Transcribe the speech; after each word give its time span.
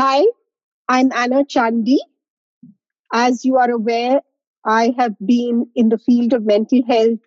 Hi, 0.00 0.22
I'm 0.88 1.10
Anna 1.10 1.44
Chandy. 1.44 1.98
As 3.12 3.44
you 3.44 3.56
are 3.56 3.68
aware, 3.68 4.20
I 4.64 4.94
have 4.96 5.16
been 5.26 5.66
in 5.74 5.88
the 5.88 5.98
field 5.98 6.32
of 6.34 6.46
mental 6.46 6.82
health 6.86 7.18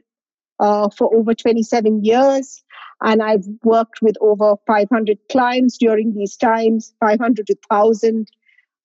uh, 0.58 0.88
for 0.98 1.14
over 1.14 1.34
27 1.34 2.06
years, 2.06 2.64
and 3.02 3.22
I've 3.22 3.44
worked 3.66 4.02
with 4.02 4.16
over 4.22 4.56
500 4.68 5.18
clients 5.30 5.78
during 5.80 6.14
these 6.14 6.38
times, 6.38 6.94
500 7.02 7.48
to 7.48 7.56
1,000 7.68 8.30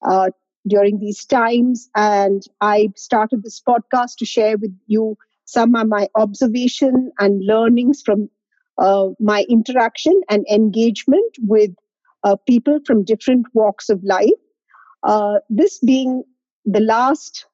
uh, 0.05 0.31
during 0.67 0.99
these 0.99 1.25
times. 1.25 1.89
And 1.95 2.43
I 2.61 2.89
started 2.97 3.45
this 3.45 3.63
podcast 3.63 4.17
to 4.17 4.27
share 4.27 4.57
with 4.57 4.77
you 4.89 5.17
some 5.45 5.77
of 5.77 5.87
my 5.87 6.09
observation 6.17 7.13
and 7.21 7.41
learnings 7.45 8.03
from 8.05 8.31
uh, 8.79 9.11
my 9.21 9.47
interaction 9.49 10.21
and 10.29 10.45
engagement 10.51 11.37
with 11.43 11.71
uh, 12.27 12.35
people 12.47 12.81
from 12.85 13.05
different 13.05 13.47
walks 13.55 13.89
of 13.89 14.03
life. 14.03 14.41
Uh, 15.05 15.39
this 15.49 15.79
being 15.79 16.25
the 16.65 16.81
last 16.81 17.47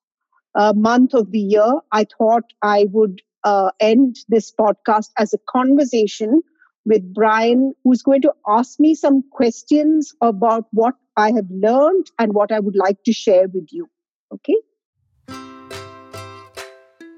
uh, 0.54 0.72
month 0.74 1.12
of 1.12 1.30
the 1.30 1.38
year, 1.38 1.74
I 1.92 2.06
thought 2.16 2.44
I 2.62 2.86
would 2.90 3.20
uh, 3.44 3.70
end 3.80 4.16
this 4.28 4.50
podcast 4.58 5.10
as 5.18 5.34
a 5.34 5.38
conversation 5.50 6.40
with 6.86 7.02
Brian, 7.14 7.74
who's 7.84 8.02
going 8.02 8.22
to 8.22 8.32
ask 8.48 8.80
me 8.80 8.94
some 8.94 9.22
questions 9.30 10.14
about 10.22 10.64
what 10.72 10.94
I 11.16 11.32
have 11.32 11.46
learned 11.50 12.06
and 12.18 12.32
what 12.32 12.50
I 12.50 12.58
would 12.58 12.74
like 12.74 13.04
to 13.04 13.12
share 13.12 13.48
with 13.48 13.68
you. 13.70 13.88
Okay? 14.32 14.56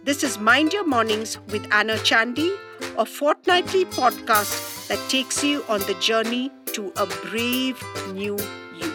This 0.03 0.25
is 0.25 0.39
Mind 0.39 0.73
Your 0.73 0.87
Mornings 0.87 1.39
with 1.53 1.67
Anna 1.73 1.95
Chandy, 1.99 2.53
a 2.99 3.07
fortnightly 3.07 3.85
podcast 3.85 4.89
that 4.89 4.99
takes 5.09 5.43
you 5.45 5.65
on 5.69 5.81
the 5.83 5.95
journey 6.01 6.51
to 6.75 6.93
a 6.97 7.07
brave 7.07 7.81
new 8.15 8.37
you. 8.75 8.93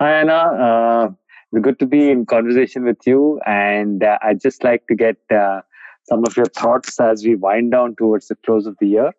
Hi, 0.00 0.20
Anna. 0.20 0.32
Uh, 0.34 1.10
it's 1.52 1.62
good 1.62 1.78
to 1.78 1.86
be 1.86 2.10
in 2.10 2.26
conversation 2.26 2.82
with 2.82 2.98
you. 3.06 3.40
And 3.46 4.02
uh, 4.02 4.18
I'd 4.20 4.40
just 4.40 4.64
like 4.64 4.88
to 4.88 4.96
get 4.96 5.16
uh, 5.30 5.60
some 6.08 6.24
of 6.26 6.36
your 6.36 6.46
thoughts 6.46 6.98
as 6.98 7.24
we 7.24 7.36
wind 7.36 7.70
down 7.70 7.94
towards 7.94 8.26
the 8.26 8.34
close 8.44 8.66
of 8.66 8.76
the 8.80 8.88
year. 8.88 9.12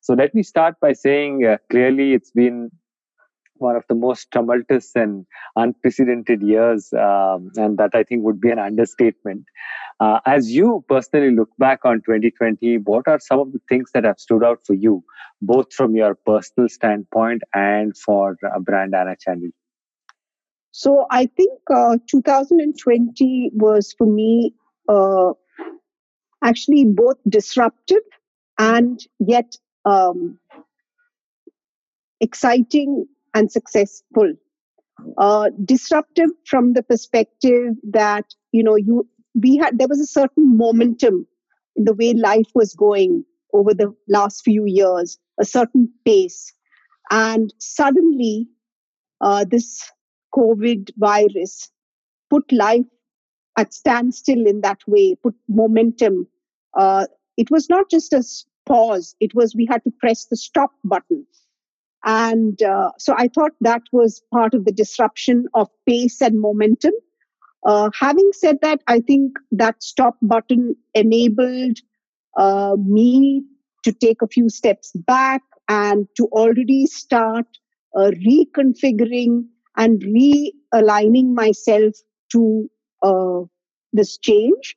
So 0.00 0.14
let 0.14 0.34
me 0.34 0.42
start 0.42 0.76
by 0.80 0.94
saying 0.94 1.44
uh, 1.44 1.58
clearly 1.70 2.14
it's 2.14 2.30
been 2.30 2.70
one 3.62 3.76
of 3.76 3.84
the 3.88 3.94
most 3.94 4.30
tumultuous 4.32 4.90
and 4.94 5.24
unprecedented 5.56 6.42
years, 6.42 6.92
um, 6.92 7.50
and 7.56 7.78
that 7.78 7.94
I 7.94 8.02
think 8.02 8.24
would 8.24 8.40
be 8.40 8.50
an 8.50 8.58
understatement. 8.58 9.44
Uh, 10.00 10.20
as 10.26 10.50
you 10.50 10.84
personally 10.88 11.34
look 11.34 11.50
back 11.58 11.80
on 11.84 12.02
2020, 12.02 12.78
what 12.78 13.08
are 13.08 13.20
some 13.20 13.38
of 13.38 13.52
the 13.52 13.60
things 13.68 13.90
that 13.94 14.04
have 14.04 14.18
stood 14.18 14.44
out 14.44 14.58
for 14.66 14.74
you, 14.74 15.02
both 15.40 15.72
from 15.72 15.94
your 15.94 16.14
personal 16.14 16.68
standpoint 16.68 17.42
and 17.54 17.96
for 17.96 18.36
uh, 18.44 18.58
brand 18.58 18.94
Anna 18.94 19.16
Chandy? 19.16 19.52
So 20.72 21.06
I 21.10 21.26
think 21.26 21.60
uh, 21.72 21.98
2020 22.10 23.50
was 23.54 23.94
for 23.96 24.06
me 24.06 24.54
uh, 24.88 25.32
actually 26.42 26.86
both 26.86 27.16
disruptive 27.28 28.02
and 28.58 28.98
yet 29.18 29.54
um, 29.84 30.38
exciting 32.20 33.06
and 33.34 33.50
successful. 33.50 34.34
Uh, 35.18 35.50
disruptive 35.64 36.30
from 36.46 36.74
the 36.74 36.82
perspective 36.82 37.74
that 37.82 38.26
you 38.52 38.62
know 38.62 38.76
you 38.76 39.08
we 39.34 39.56
had 39.56 39.78
there 39.78 39.88
was 39.88 40.00
a 40.00 40.06
certain 40.06 40.56
momentum 40.56 41.26
in 41.76 41.84
the 41.84 41.94
way 41.94 42.12
life 42.12 42.46
was 42.54 42.74
going 42.74 43.24
over 43.52 43.74
the 43.74 43.92
last 44.08 44.42
few 44.44 44.64
years, 44.64 45.18
a 45.40 45.44
certain 45.44 45.90
pace, 46.04 46.52
and 47.10 47.52
suddenly 47.58 48.48
uh, 49.20 49.44
this 49.48 49.90
COVID 50.34 50.90
virus 50.96 51.70
put 52.30 52.50
life 52.52 52.86
at 53.58 53.74
standstill 53.74 54.46
in 54.46 54.60
that 54.60 54.80
way, 54.86 55.16
put 55.22 55.34
momentum. 55.48 56.26
Uh, 56.74 57.06
it 57.36 57.50
was 57.50 57.68
not 57.68 57.90
just 57.90 58.12
a 58.12 58.22
pause; 58.66 59.16
it 59.20 59.34
was 59.34 59.54
we 59.56 59.66
had 59.66 59.82
to 59.84 59.90
press 60.00 60.26
the 60.26 60.36
stop 60.36 60.70
button 60.84 61.26
and 62.04 62.62
uh, 62.62 62.90
so 62.98 63.14
I 63.16 63.28
thought 63.28 63.52
that 63.60 63.82
was 63.92 64.22
part 64.32 64.54
of 64.54 64.64
the 64.64 64.72
disruption 64.72 65.46
of 65.54 65.68
pace 65.86 66.20
and 66.20 66.40
momentum. 66.40 66.92
Uh, 67.64 67.90
having 67.98 68.30
said 68.32 68.58
that, 68.62 68.80
I 68.88 69.00
think 69.00 69.32
that 69.52 69.82
stop 69.82 70.16
button 70.20 70.74
enabled 70.94 71.78
uh, 72.36 72.76
me 72.84 73.44
to 73.84 73.92
take 73.92 74.22
a 74.22 74.28
few 74.28 74.48
steps 74.48 74.92
back 75.06 75.42
and 75.68 76.08
to 76.16 76.24
already 76.32 76.86
start 76.86 77.46
uh, 77.96 78.10
reconfiguring 78.26 79.44
and 79.76 80.02
realigning 80.02 81.34
myself 81.34 81.94
to 82.32 82.68
uh, 83.02 83.40
this 83.92 84.18
change. 84.18 84.76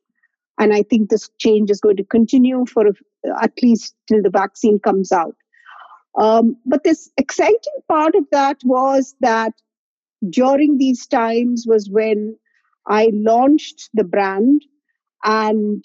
And 0.60 0.74
I 0.74 0.84
think 0.84 1.10
this 1.10 1.30
change 1.40 1.70
is 1.72 1.82
going 1.82 1.98
to 1.98 2.04
continue 2.04 2.66
for 2.72 2.86
at 3.42 3.52
least 3.62 3.96
till 4.08 4.22
the 4.22 4.30
vaccine 4.30 4.80
comes 4.80 5.12
out. 5.12 5.36
Um, 6.18 6.58
but 6.66 6.84
this 6.84 7.12
exciting 7.18 7.80
part 7.90 8.16
of 8.16 8.26
that 8.32 8.58
was 8.64 9.16
that 9.20 9.54
during 10.30 10.78
these 10.78 11.06
times 11.08 11.66
was 11.68 11.90
when 11.90 12.38
I 12.88 13.10
launched 13.14 13.90
the 13.94 14.04
brand. 14.04 14.64
And 15.24 15.84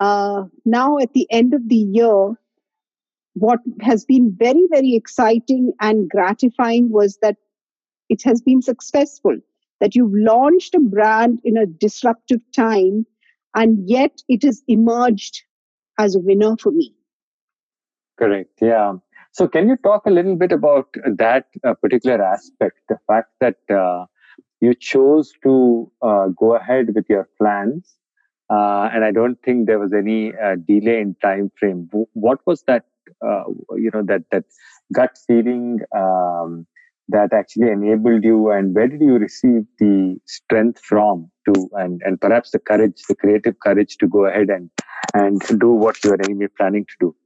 uh, 0.00 0.44
now 0.64 0.98
at 0.98 1.12
the 1.14 1.26
end 1.30 1.54
of 1.54 1.68
the 1.68 1.76
year, 1.76 2.34
what 3.34 3.60
has 3.80 4.04
been 4.04 4.34
very, 4.36 4.66
very 4.70 4.94
exciting 4.94 5.72
and 5.80 6.08
gratifying 6.08 6.90
was 6.90 7.18
that 7.22 7.36
it 8.08 8.22
has 8.24 8.40
been 8.40 8.62
successful, 8.62 9.36
that 9.80 9.94
you've 9.94 10.14
launched 10.14 10.74
a 10.74 10.80
brand 10.80 11.40
in 11.44 11.56
a 11.56 11.66
disruptive 11.66 12.40
time, 12.54 13.06
and 13.54 13.88
yet 13.88 14.22
it 14.28 14.42
has 14.42 14.62
emerged 14.68 15.42
as 15.98 16.14
a 16.14 16.20
winner 16.20 16.56
for 16.56 16.72
me. 16.72 16.94
Correct. 18.18 18.58
Yeah. 18.62 18.94
So, 19.36 19.46
can 19.46 19.68
you 19.68 19.76
talk 19.76 20.06
a 20.06 20.10
little 20.10 20.34
bit 20.34 20.50
about 20.50 20.88
that 21.04 21.44
uh, 21.62 21.74
particular 21.74 22.24
aspect? 22.24 22.78
The 22.88 22.96
fact 23.06 23.28
that 23.40 23.56
uh, 23.68 24.06
you 24.62 24.72
chose 24.74 25.30
to 25.42 25.92
uh, 26.00 26.28
go 26.28 26.54
ahead 26.54 26.94
with 26.94 27.04
your 27.10 27.28
plans, 27.36 27.96
uh, 28.48 28.88
and 28.94 29.04
I 29.04 29.12
don't 29.12 29.38
think 29.42 29.66
there 29.66 29.78
was 29.78 29.92
any 29.92 30.32
uh, 30.34 30.56
delay 30.66 31.00
in 31.02 31.16
time 31.22 31.50
frame. 31.58 31.90
What 32.14 32.40
was 32.46 32.62
that? 32.66 32.84
Uh, 33.20 33.44
you 33.76 33.90
know 33.92 34.02
that 34.04 34.22
that 34.30 34.44
gut 34.94 35.18
feeling 35.26 35.80
um, 35.94 36.66
that 37.08 37.34
actually 37.34 37.70
enabled 37.70 38.24
you, 38.24 38.50
and 38.50 38.74
where 38.74 38.88
did 38.88 39.02
you 39.02 39.18
receive 39.18 39.66
the 39.78 40.16
strength 40.24 40.80
from 40.80 41.30
to, 41.44 41.68
and 41.74 42.00
and 42.06 42.18
perhaps 42.22 42.52
the 42.52 42.58
courage, 42.58 43.02
the 43.06 43.14
creative 43.14 43.60
courage 43.60 43.98
to 43.98 44.08
go 44.08 44.24
ahead 44.24 44.48
and 44.48 44.70
and 45.12 45.42
do 45.60 45.72
what 45.72 46.02
you 46.02 46.12
are 46.12 46.22
anyway 46.22 46.48
planning 46.56 46.86
to 46.86 46.96
do? 47.00 47.16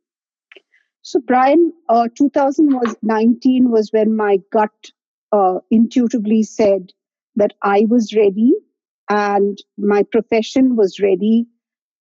So, 1.02 1.20
Brian, 1.20 1.72
uh, 1.88 2.08
2019 2.16 3.70
was 3.70 3.90
when 3.92 4.16
my 4.16 4.38
gut 4.52 4.90
uh, 5.32 5.58
intuitively 5.70 6.42
said 6.42 6.92
that 7.36 7.52
I 7.62 7.86
was 7.88 8.14
ready 8.14 8.54
and 9.08 9.58
my 9.78 10.02
profession 10.02 10.76
was 10.76 11.00
ready 11.00 11.46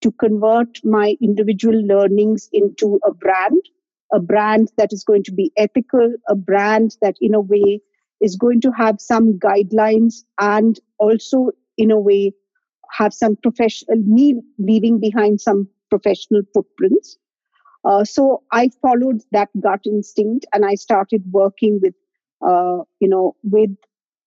to 0.02 0.12
convert 0.14 0.84
my 0.86 1.16
individual 1.22 1.82
learnings 1.86 2.50
into 2.54 3.00
a 3.06 3.14
brand, 3.14 3.62
a 4.14 4.20
brand 4.20 4.72
that 4.78 4.94
is 4.94 5.04
going 5.04 5.24
to 5.24 5.32
be 5.34 5.52
ethical, 5.58 6.14
a 6.30 6.36
brand 6.36 6.96
that, 7.02 7.16
in 7.22 7.34
a 7.34 7.42
way, 7.42 7.82
is 8.22 8.36
going 8.36 8.62
to 8.62 8.72
have 8.72 9.00
some 9.02 9.40
guidelines 9.40 10.24
and 10.40 10.80
also, 11.00 11.52
in 11.78 11.92
a 11.92 12.00
way, 12.00 12.34
have 12.92 13.14
some 13.14 13.36
professional, 13.38 13.98
me 13.98 14.42
leaving 14.58 15.00
behind 15.00 15.40
some 15.42 15.68
professional 15.90 16.42
footprints. 16.54 17.18
Uh, 17.86 18.04
so 18.04 18.44
I 18.52 18.70
followed 18.82 19.22
that 19.32 19.50
gut 19.60 19.82
instinct 19.86 20.46
and 20.54 20.66
I 20.66 20.76
started 20.76 21.24
working 21.32 21.80
with, 21.82 21.94
uh, 22.46 22.84
you 23.00 23.08
know, 23.08 23.36
with 23.44 23.72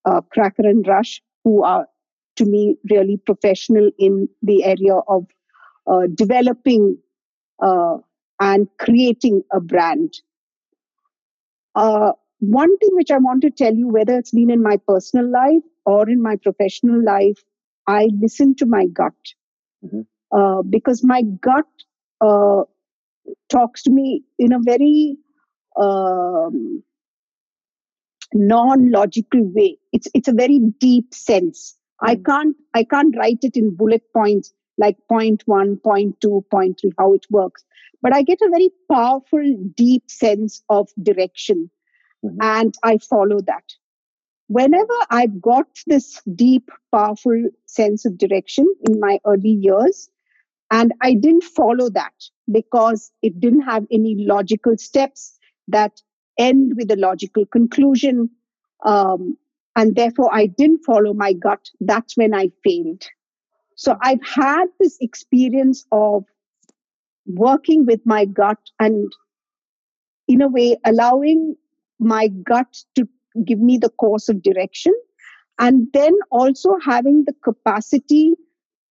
uh, 0.05 0.21
Cracker 0.31 0.67
and 0.67 0.85
Rush, 0.87 1.21
who 1.43 1.63
are 1.63 1.87
to 2.35 2.45
me 2.45 2.77
really 2.89 3.17
professional 3.17 3.91
in 3.99 4.27
the 4.41 4.63
area 4.63 4.95
of 5.07 5.27
uh, 5.85 6.07
developing 6.13 6.97
uh, 7.61 7.97
and 8.39 8.67
creating 8.79 9.43
a 9.51 9.59
brand. 9.59 10.13
Uh, 11.75 12.13
one 12.39 12.77
thing 12.79 12.89
which 12.93 13.11
I 13.11 13.17
want 13.17 13.41
to 13.43 13.51
tell 13.51 13.73
you, 13.73 13.87
whether 13.87 14.17
it's 14.17 14.31
been 14.31 14.49
in 14.49 14.61
my 14.61 14.77
personal 14.87 15.29
life 15.29 15.63
or 15.85 16.09
in 16.09 16.21
my 16.21 16.35
professional 16.37 17.03
life, 17.03 17.39
I 17.87 18.09
listen 18.19 18.55
to 18.55 18.65
my 18.65 18.85
gut. 18.87 19.13
Mm-hmm. 19.83 20.69
because 20.69 21.03
my 21.03 21.23
gut 21.41 21.65
talks 23.49 23.83
to 23.83 23.91
me 23.91 24.23
in 24.39 24.53
a 24.53 24.59
very 24.59 25.17
um, 25.79 26.83
non-logical 28.33 29.41
way 29.53 29.77
it's 29.91 30.07
it's 30.13 30.27
a 30.27 30.33
very 30.33 30.59
deep 30.79 31.13
sense 31.13 31.77
mm. 32.03 32.09
i 32.09 32.15
hmm. 32.15 32.23
can't 32.23 32.55
i 32.73 32.83
can't 32.83 33.15
write 33.17 33.37
it 33.43 33.55
in 33.55 33.75
bullet 33.75 34.01
points 34.13 34.53
like 34.77 34.97
point 35.07 35.43
one, 35.45 35.77
point 35.77 36.19
two, 36.21 36.45
point 36.49 36.79
three, 36.79 36.93
how 36.97 37.13
it 37.13 37.25
works. 37.29 37.63
But 38.01 38.13
I 38.13 38.21
get 38.21 38.41
a 38.41 38.49
very 38.49 38.69
powerful, 38.91 39.43
deep 39.75 40.09
sense 40.09 40.63
of 40.69 40.89
direction, 41.01 41.69
mm-hmm. 42.23 42.37
and 42.41 42.73
I 42.83 42.97
follow 42.97 43.39
that. 43.41 43.63
Whenever 44.47 44.93
I've 45.09 45.41
got 45.41 45.67
this 45.87 46.21
deep, 46.35 46.69
powerful 46.91 47.49
sense 47.65 48.05
of 48.05 48.17
direction 48.17 48.67
in 48.87 48.99
my 48.99 49.19
early 49.25 49.49
years, 49.49 50.09
and 50.69 50.91
I 51.01 51.13
didn't 51.13 51.43
follow 51.43 51.89
that 51.91 52.13
because 52.51 53.11
it 53.21 53.39
didn't 53.39 53.61
have 53.61 53.85
any 53.91 54.15
logical 54.19 54.77
steps 54.77 55.37
that 55.67 56.01
end 56.37 56.73
with 56.75 56.91
a 56.91 56.95
logical 56.95 57.45
conclusion. 57.45 58.29
Um, 58.85 59.37
and 59.75 59.95
therefore, 59.95 60.29
I 60.33 60.47
didn't 60.47 60.83
follow 60.85 61.13
my 61.13 61.33
gut. 61.33 61.69
That's 61.79 62.17
when 62.17 62.33
I 62.33 62.51
failed. 62.63 63.03
So 63.75 63.97
I've 64.01 64.23
had 64.23 64.65
this 64.79 64.97
experience 65.01 65.85
of 65.91 66.25
working 67.25 67.85
with 67.85 68.01
my 68.05 68.25
gut 68.25 68.59
and, 68.79 69.11
in 70.27 70.41
a 70.41 70.47
way, 70.47 70.77
allowing 70.85 71.55
my 71.99 72.27
gut 72.27 72.77
to 72.95 73.07
give 73.45 73.59
me 73.59 73.77
the 73.77 73.89
course 73.89 74.29
of 74.29 74.43
direction. 74.43 74.93
And 75.59 75.87
then 75.93 76.13
also 76.29 76.77
having 76.85 77.23
the 77.25 77.33
capacity 77.43 78.35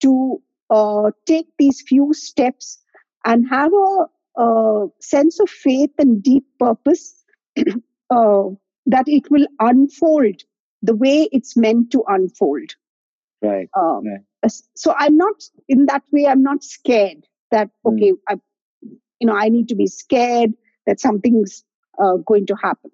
to 0.00 0.42
uh, 0.70 1.10
take 1.26 1.46
these 1.58 1.82
few 1.86 2.12
steps 2.12 2.78
and 3.24 3.48
have 3.48 3.72
a, 3.72 4.42
a 4.42 4.86
sense 5.00 5.40
of 5.40 5.48
faith 5.48 5.90
and 5.98 6.22
deep 6.22 6.44
purpose 6.58 7.24
uh, 8.10 8.44
that 8.86 9.04
it 9.06 9.30
will 9.30 9.46
unfold 9.60 10.42
the 10.82 10.94
way 10.94 11.28
it's 11.32 11.56
meant 11.56 11.92
to 11.92 12.02
unfold. 12.08 12.74
Right. 13.40 13.68
Um, 13.76 14.06
right. 14.06 14.52
So 14.74 14.94
I'm 14.98 15.16
not 15.16 15.42
in 15.68 15.86
that 15.86 16.02
way. 16.12 16.26
I'm 16.26 16.42
not 16.42 16.64
scared 16.64 17.26
that 17.52 17.70
hmm. 17.84 17.94
okay, 17.94 18.12
mm. 18.12 18.18
I, 18.28 18.36
you 19.20 19.26
know, 19.26 19.34
I 19.34 19.48
need 19.48 19.68
to 19.68 19.76
be 19.76 19.86
scared 19.86 20.52
that 20.86 20.98
something's 20.98 21.62
uh, 22.02 22.16
going 22.26 22.46
to 22.46 22.56
happen. 22.60 22.90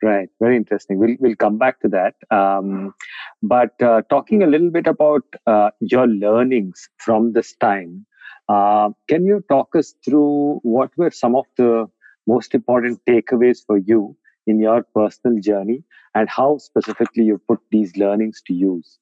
Right, 0.00 0.28
very 0.40 0.56
interesting. 0.56 0.98
We'll 0.98 1.16
we'll 1.20 1.36
come 1.36 1.58
back 1.58 1.80
to 1.80 1.88
that. 1.88 2.14
Um, 2.30 2.92
but 3.40 3.80
uh, 3.80 4.02
talking 4.10 4.42
a 4.42 4.48
little 4.48 4.70
bit 4.70 4.88
about 4.88 5.22
uh, 5.46 5.70
your 5.80 6.08
learnings 6.08 6.88
from 6.98 7.34
this 7.34 7.54
time, 7.54 8.04
uh, 8.48 8.90
can 9.08 9.24
you 9.24 9.44
talk 9.48 9.74
us 9.76 9.94
through 10.04 10.60
what 10.62 10.90
were 10.96 11.10
some 11.10 11.34
of 11.36 11.46
the 11.56 11.86
most 12.26 12.54
important 12.54 13.00
takeaways 13.08 13.64
for 13.66 13.78
you 13.78 14.16
in 14.46 14.58
your 14.60 14.82
personal 14.94 15.40
journey, 15.40 15.84
and 16.14 16.28
how 16.28 16.58
specifically 16.58 17.24
you 17.24 17.40
put 17.48 17.60
these 17.70 17.96
learnings 17.96 18.42
to 18.46 18.54
use? 18.54 18.98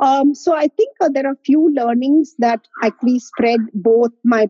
Um, 0.00 0.34
so 0.34 0.54
I 0.54 0.68
think 0.68 0.90
uh, 1.00 1.08
there 1.08 1.26
are 1.26 1.32
a 1.32 1.44
few 1.44 1.72
learnings 1.72 2.34
that 2.38 2.60
actually 2.82 3.18
spread 3.18 3.60
both 3.72 4.12
my 4.24 4.48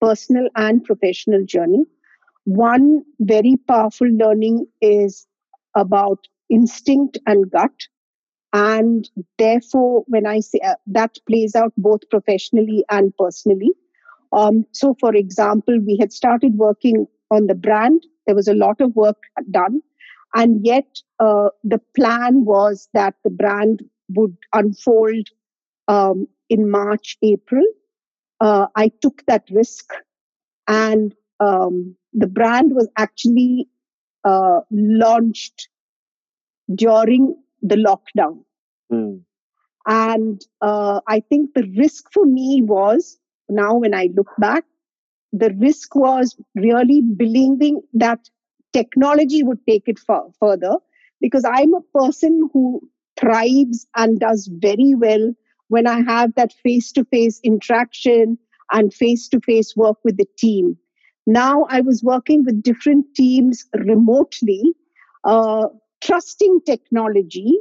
personal 0.00 0.48
and 0.56 0.84
professional 0.84 1.44
journey. 1.44 1.84
One 2.44 3.04
very 3.20 3.56
powerful 3.68 4.08
learning 4.08 4.66
is 4.80 5.26
about 5.76 6.26
instinct 6.48 7.18
and 7.26 7.50
gut. 7.50 7.70
And 8.52 9.08
therefore, 9.38 10.04
when 10.08 10.26
I 10.26 10.40
say 10.40 10.60
uh, 10.64 10.74
that 10.86 11.18
plays 11.26 11.54
out 11.54 11.72
both 11.76 12.00
professionally 12.10 12.84
and 12.90 13.12
personally. 13.16 13.70
Um, 14.32 14.64
so, 14.72 14.96
for 15.00 15.14
example, 15.14 15.78
we 15.86 15.96
had 15.98 16.12
started 16.12 16.56
working 16.56 17.06
on 17.30 17.46
the 17.46 17.54
brand, 17.54 18.04
there 18.26 18.34
was 18.34 18.48
a 18.48 18.54
lot 18.54 18.80
of 18.80 18.94
work 18.96 19.18
done. 19.50 19.80
And 20.34 20.64
yet, 20.64 20.86
uh, 21.18 21.48
the 21.64 21.80
plan 21.96 22.44
was 22.44 22.88
that 22.94 23.14
the 23.24 23.30
brand 23.30 23.82
would 24.10 24.36
unfold 24.52 25.28
um, 25.88 26.26
in 26.48 26.70
March, 26.70 27.16
April. 27.22 27.64
Uh, 28.40 28.66
I 28.76 28.90
took 29.02 29.24
that 29.26 29.44
risk 29.50 29.92
and 30.68 31.14
um, 31.40 31.96
the 32.12 32.26
brand 32.26 32.74
was 32.74 32.88
actually 32.96 33.68
uh, 34.24 34.60
launched 34.70 35.68
during 36.74 37.36
the 37.62 37.76
lockdown. 37.76 38.44
Mm. 38.92 39.22
And 39.86 40.40
uh, 40.60 41.00
I 41.08 41.20
think 41.20 41.54
the 41.54 41.70
risk 41.76 42.12
for 42.12 42.24
me 42.26 42.62
was 42.62 43.18
now 43.48 43.76
when 43.76 43.94
I 43.94 44.08
look 44.14 44.30
back, 44.38 44.64
the 45.32 45.54
risk 45.58 45.94
was 45.94 46.36
really 46.54 47.02
believing 47.02 47.82
that 47.94 48.28
technology 48.72 49.42
would 49.42 49.64
take 49.66 49.84
it 49.86 49.98
f- 50.08 50.32
further 50.38 50.76
because 51.20 51.44
I'm 51.44 51.74
a 51.74 51.98
person 51.98 52.48
who 52.52 52.80
thrives 53.18 53.86
and 53.96 54.18
does 54.18 54.50
very 54.60 54.94
well 54.94 55.32
when 55.68 55.86
I 55.86 56.02
have 56.02 56.34
that 56.34 56.52
face 56.52 56.90
to 56.92 57.04
face 57.04 57.40
interaction 57.44 58.38
and 58.72 58.92
face 58.92 59.28
to 59.28 59.40
face 59.40 59.76
work 59.76 59.98
with 60.04 60.16
the 60.16 60.26
team. 60.38 60.76
Now 61.26 61.66
I 61.68 61.80
was 61.80 62.02
working 62.02 62.44
with 62.44 62.62
different 62.62 63.06
teams 63.14 63.66
remotely, 63.74 64.74
uh, 65.24 65.68
trusting 66.00 66.60
technology, 66.66 67.58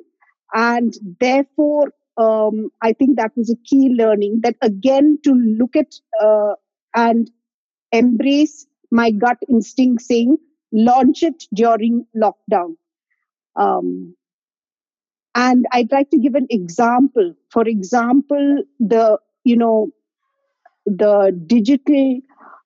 and 0.53 0.93
therefore 1.19 1.93
um, 2.17 2.69
I 2.81 2.93
think 2.93 3.17
that 3.17 3.31
was 3.35 3.49
a 3.49 3.55
key 3.65 3.89
learning. 3.89 4.41
That 4.43 4.55
again 4.61 5.19
to 5.23 5.33
look 5.33 5.75
at 5.75 5.95
uh, 6.21 6.53
and 6.95 7.29
embrace 7.91 8.67
my 8.91 9.11
gut 9.11 9.37
instinct, 9.49 10.03
saying 10.03 10.37
launch 10.71 11.23
it 11.23 11.45
during 11.53 12.05
lockdown. 12.15 12.75
Um, 13.55 14.15
and 15.35 15.65
I'd 15.71 15.91
like 15.91 16.09
to 16.11 16.17
give 16.17 16.35
an 16.35 16.47
example. 16.49 17.33
For 17.49 17.63
example, 17.67 18.63
the 18.79 19.17
you 19.43 19.55
know 19.55 19.89
the 20.85 21.37
digital 21.45 22.19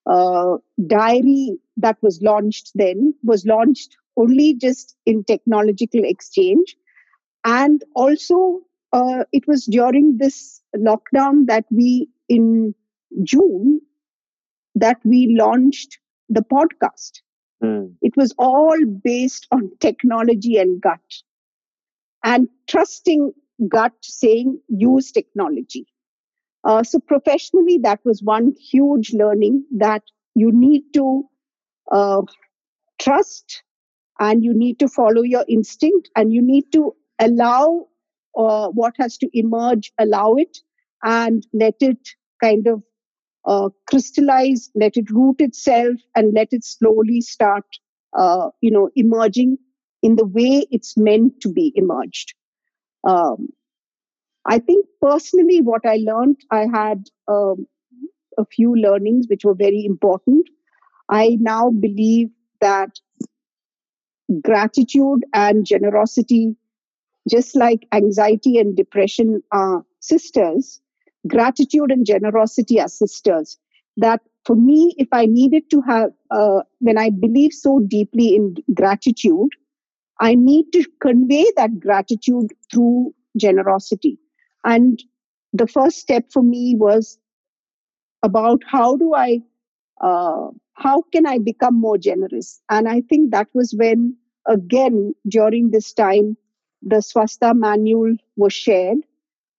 uh, 0.06 0.58
diary 0.88 1.58
that 1.78 1.98
was 2.02 2.22
launched 2.22 2.72
then 2.76 3.14
was 3.24 3.46
launched 3.46 3.98
only 4.18 4.54
just 4.54 4.96
in 5.06 5.24
technological 5.24 6.02
exchange. 6.04 6.76
And 7.46 7.84
also, 7.96 8.62
uh, 8.94 9.24
it 9.32 9.48
was 9.48 9.66
during 9.66 10.18
this 10.18 10.62
lockdown 10.76 11.48
that 11.48 11.66
we, 11.72 12.10
in 12.30 12.74
June, 13.24 13.82
that 14.76 14.98
we 15.04 15.36
launched 15.38 16.00
the 16.30 16.42
podcast. 16.42 17.22
Mm. 17.64 17.94
It 18.02 18.16
was 18.16 18.34
all 18.38 18.78
based 19.04 19.48
on 19.52 19.72
technology 19.80 20.58
and 20.58 20.82
gut. 20.82 21.00
And 22.24 22.48
trusting 22.68 23.34
gut 23.68 23.94
saying, 24.02 24.60
use 24.70 25.12
technology. 25.12 25.86
Uh, 26.64 26.84
so 26.84 27.00
professionally, 27.00 27.78
that 27.84 28.00
was 28.06 28.24
one 28.24 28.56
huge 28.58 29.14
learning 29.14 29.66
that 29.78 30.04
you 30.36 30.52
need 30.52 30.84
to 30.94 31.24
uh, 31.92 32.22
trust 33.00 33.64
and 34.20 34.44
you 34.44 34.54
need 34.54 34.80
to 34.80 34.88
follow 34.88 35.22
your 35.22 35.46
instinct 35.48 36.10
and 36.16 36.34
you 36.34 36.42
need 36.42 36.66
to 36.72 36.96
allow 37.20 37.88
uh, 38.38 38.70
what 38.70 38.94
has 39.00 39.18
to 39.18 39.30
emerge, 39.34 39.92
allow 40.00 40.34
it 40.36 40.58
and 41.04 41.46
let 41.54 41.76
it 41.82 42.10
kind 42.42 42.68
of 42.68 42.84
uh, 43.46 43.70
crystallize, 43.88 44.70
let 44.76 44.98
it 44.98 45.10
root 45.12 45.38
itself 45.40 45.96
and 46.16 46.34
let 46.34 46.50
it 46.52 46.64
slowly 46.64 47.22
start, 47.22 47.66
uh, 48.18 48.50
you 48.62 48.72
know, 48.72 48.90
emerging 48.96 49.58
in 50.02 50.16
the 50.16 50.26
way 50.26 50.66
it's 50.72 50.98
meant 50.98 51.40
to 51.42 51.50
be 51.50 51.72
emerged. 51.76 52.34
Um, 53.06 53.50
I 54.46 54.60
think 54.60 54.86
personally, 55.02 55.62
what 55.62 55.86
I 55.86 55.98
learned, 55.98 56.38
I 56.52 56.68
had 56.74 57.06
um, 57.28 57.68
a 58.38 58.46
few 58.46 58.76
learnings 58.76 59.28
which 59.30 59.46
were 59.46 59.56
very 59.56 59.86
important. 59.86 60.50
I 61.10 61.38
now 61.40 61.70
believe 61.72 62.30
that 62.62 63.00
gratitude 64.42 65.24
and 65.34 65.66
generosity, 65.66 66.56
just 67.30 67.56
like 67.56 67.88
anxiety 67.94 68.58
and 68.58 68.76
depression 68.76 69.42
are 69.52 69.86
sisters, 70.00 70.82
gratitude 71.28 71.92
and 71.92 72.06
generosity 72.06 72.80
are 72.80 72.88
sisters. 72.88 73.58
That 73.98 74.22
for 74.46 74.56
me, 74.56 74.94
if 74.98 75.08
I 75.12 75.26
needed 75.26 75.70
to 75.70 75.82
have, 75.82 76.12
uh, 76.32 76.62
when 76.80 76.98
I 76.98 77.10
believe 77.10 77.54
so 77.54 77.80
deeply 77.80 78.36
in 78.36 78.56
gratitude, 78.74 79.50
I 80.20 80.36
need 80.36 80.72
to 80.74 80.86
convey 81.02 81.46
that 81.56 81.80
gratitude 81.80 82.52
through 82.72 83.14
generosity. 83.38 84.20
And 84.64 85.02
the 85.54 85.68
first 85.68 86.00
step 86.00 86.26
for 86.32 86.44
me 86.44 86.76
was 86.78 87.18
about 88.24 88.62
how 88.66 88.96
do 88.98 89.14
I, 89.14 89.40
uh, 90.02 90.48
how 90.74 91.04
can 91.12 91.26
I 91.26 91.38
become 91.38 91.80
more 91.80 91.98
generous? 91.98 92.62
And 92.70 92.88
I 92.88 93.02
think 93.02 93.32
that 93.32 93.48
was 93.54 93.74
when, 93.78 94.16
again, 94.48 95.14
during 95.28 95.72
this 95.72 95.94
time, 95.94 96.38
the 96.82 96.98
Swastha 96.98 97.56
manual 97.56 98.16
was 98.36 98.54
shared. 98.54 99.00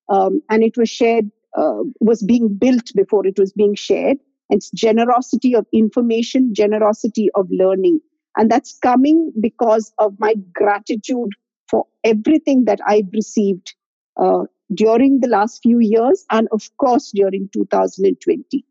Um, 0.08 0.42
and 0.50 0.62
it 0.62 0.76
was 0.76 0.90
shared, 0.90 1.30
uh, 1.56 1.82
was 2.00 2.22
being 2.22 2.54
built 2.54 2.92
before 2.94 3.26
it 3.26 3.38
was 3.38 3.52
being 3.52 3.74
shared. 3.74 4.18
It's 4.50 4.70
generosity 4.70 5.54
of 5.54 5.66
information, 5.72 6.54
generosity 6.54 7.30
of 7.34 7.48
learning. 7.50 8.00
And 8.36 8.50
that's 8.50 8.78
coming 8.78 9.32
because 9.40 9.92
of 9.98 10.14
my 10.18 10.34
gratitude 10.54 11.30
for 11.70 11.86
everything 12.04 12.64
that 12.66 12.80
I've 12.86 13.08
received 13.12 13.74
uh, 14.20 14.44
during 14.74 15.20
the 15.20 15.28
last 15.28 15.62
few 15.62 15.78
years 15.80 16.24
and, 16.30 16.48
of 16.52 16.68
course, 16.76 17.12
during 17.14 17.48
2020. 17.52 18.64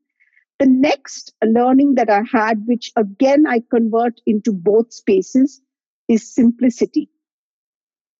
The 0.60 0.66
next 0.68 1.34
learning 1.44 1.96
that 1.96 2.10
I 2.10 2.22
had, 2.32 2.66
which 2.68 2.92
again 2.96 3.46
I 3.48 3.62
convert 3.72 4.22
into 4.26 4.54
both 4.54 4.94
spaces, 4.94 5.62
is 6.08 6.34
simplicity. 6.34 7.10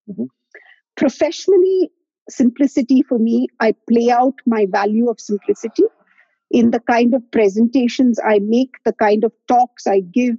Mm-hmm. 0.10 0.26
Professionally, 0.96 1.92
simplicity 2.30 3.02
for 3.02 3.20
me, 3.20 3.48
I 3.60 3.74
play 3.90 4.10
out 4.10 4.36
my 4.46 4.68
value 4.70 5.10
of 5.10 5.20
simplicity 5.20 5.84
in 6.52 6.72
the 6.72 6.80
kind 6.80 7.14
of 7.14 7.30
presentations 7.32 8.20
I 8.24 8.40
make, 8.40 8.76
the 8.86 8.94
kind 8.94 9.24
of 9.24 9.32
talks 9.48 9.88
I 9.88 10.02
give, 10.02 10.36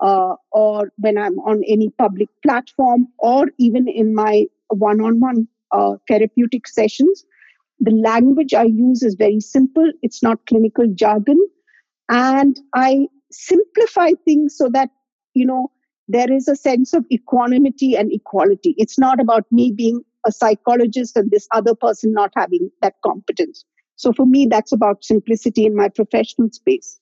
uh, 0.00 0.36
or 0.52 0.92
when 0.98 1.18
I'm 1.18 1.38
on 1.40 1.62
any 1.66 1.90
public 1.90 2.28
platform, 2.44 3.08
or 3.18 3.46
even 3.58 3.88
in 3.88 4.14
my 4.14 4.46
one 4.68 5.00
on 5.00 5.18
one 5.18 5.48
therapeutic 6.08 6.68
sessions. 6.68 7.24
The 7.80 7.90
language 7.90 8.54
I 8.54 8.64
use 8.64 9.02
is 9.02 9.14
very 9.14 9.40
simple, 9.40 9.90
it's 10.02 10.22
not 10.22 10.46
clinical 10.46 10.86
jargon. 10.94 11.38
And 12.08 12.58
I 12.74 13.08
simplify 13.30 14.12
things 14.24 14.56
so 14.56 14.68
that, 14.72 14.90
you 15.34 15.44
know, 15.46 15.70
there 16.08 16.32
is 16.32 16.48
a 16.48 16.56
sense 16.56 16.94
of 16.94 17.04
equanimity 17.12 17.94
and 17.94 18.12
equality. 18.12 18.74
It's 18.78 18.98
not 18.98 19.20
about 19.20 19.44
me 19.52 19.72
being 19.76 20.02
a 20.26 20.32
psychologist 20.32 21.16
and 21.16 21.30
this 21.30 21.46
other 21.52 21.74
person 21.74 22.12
not 22.12 22.32
having 22.34 22.70
that 22.82 22.94
competence. 23.04 23.64
So 23.96 24.12
for 24.12 24.26
me, 24.26 24.46
that's 24.46 24.72
about 24.72 25.04
simplicity 25.04 25.66
in 25.66 25.76
my 25.76 25.88
professional 25.88 26.50
space. 26.50 26.98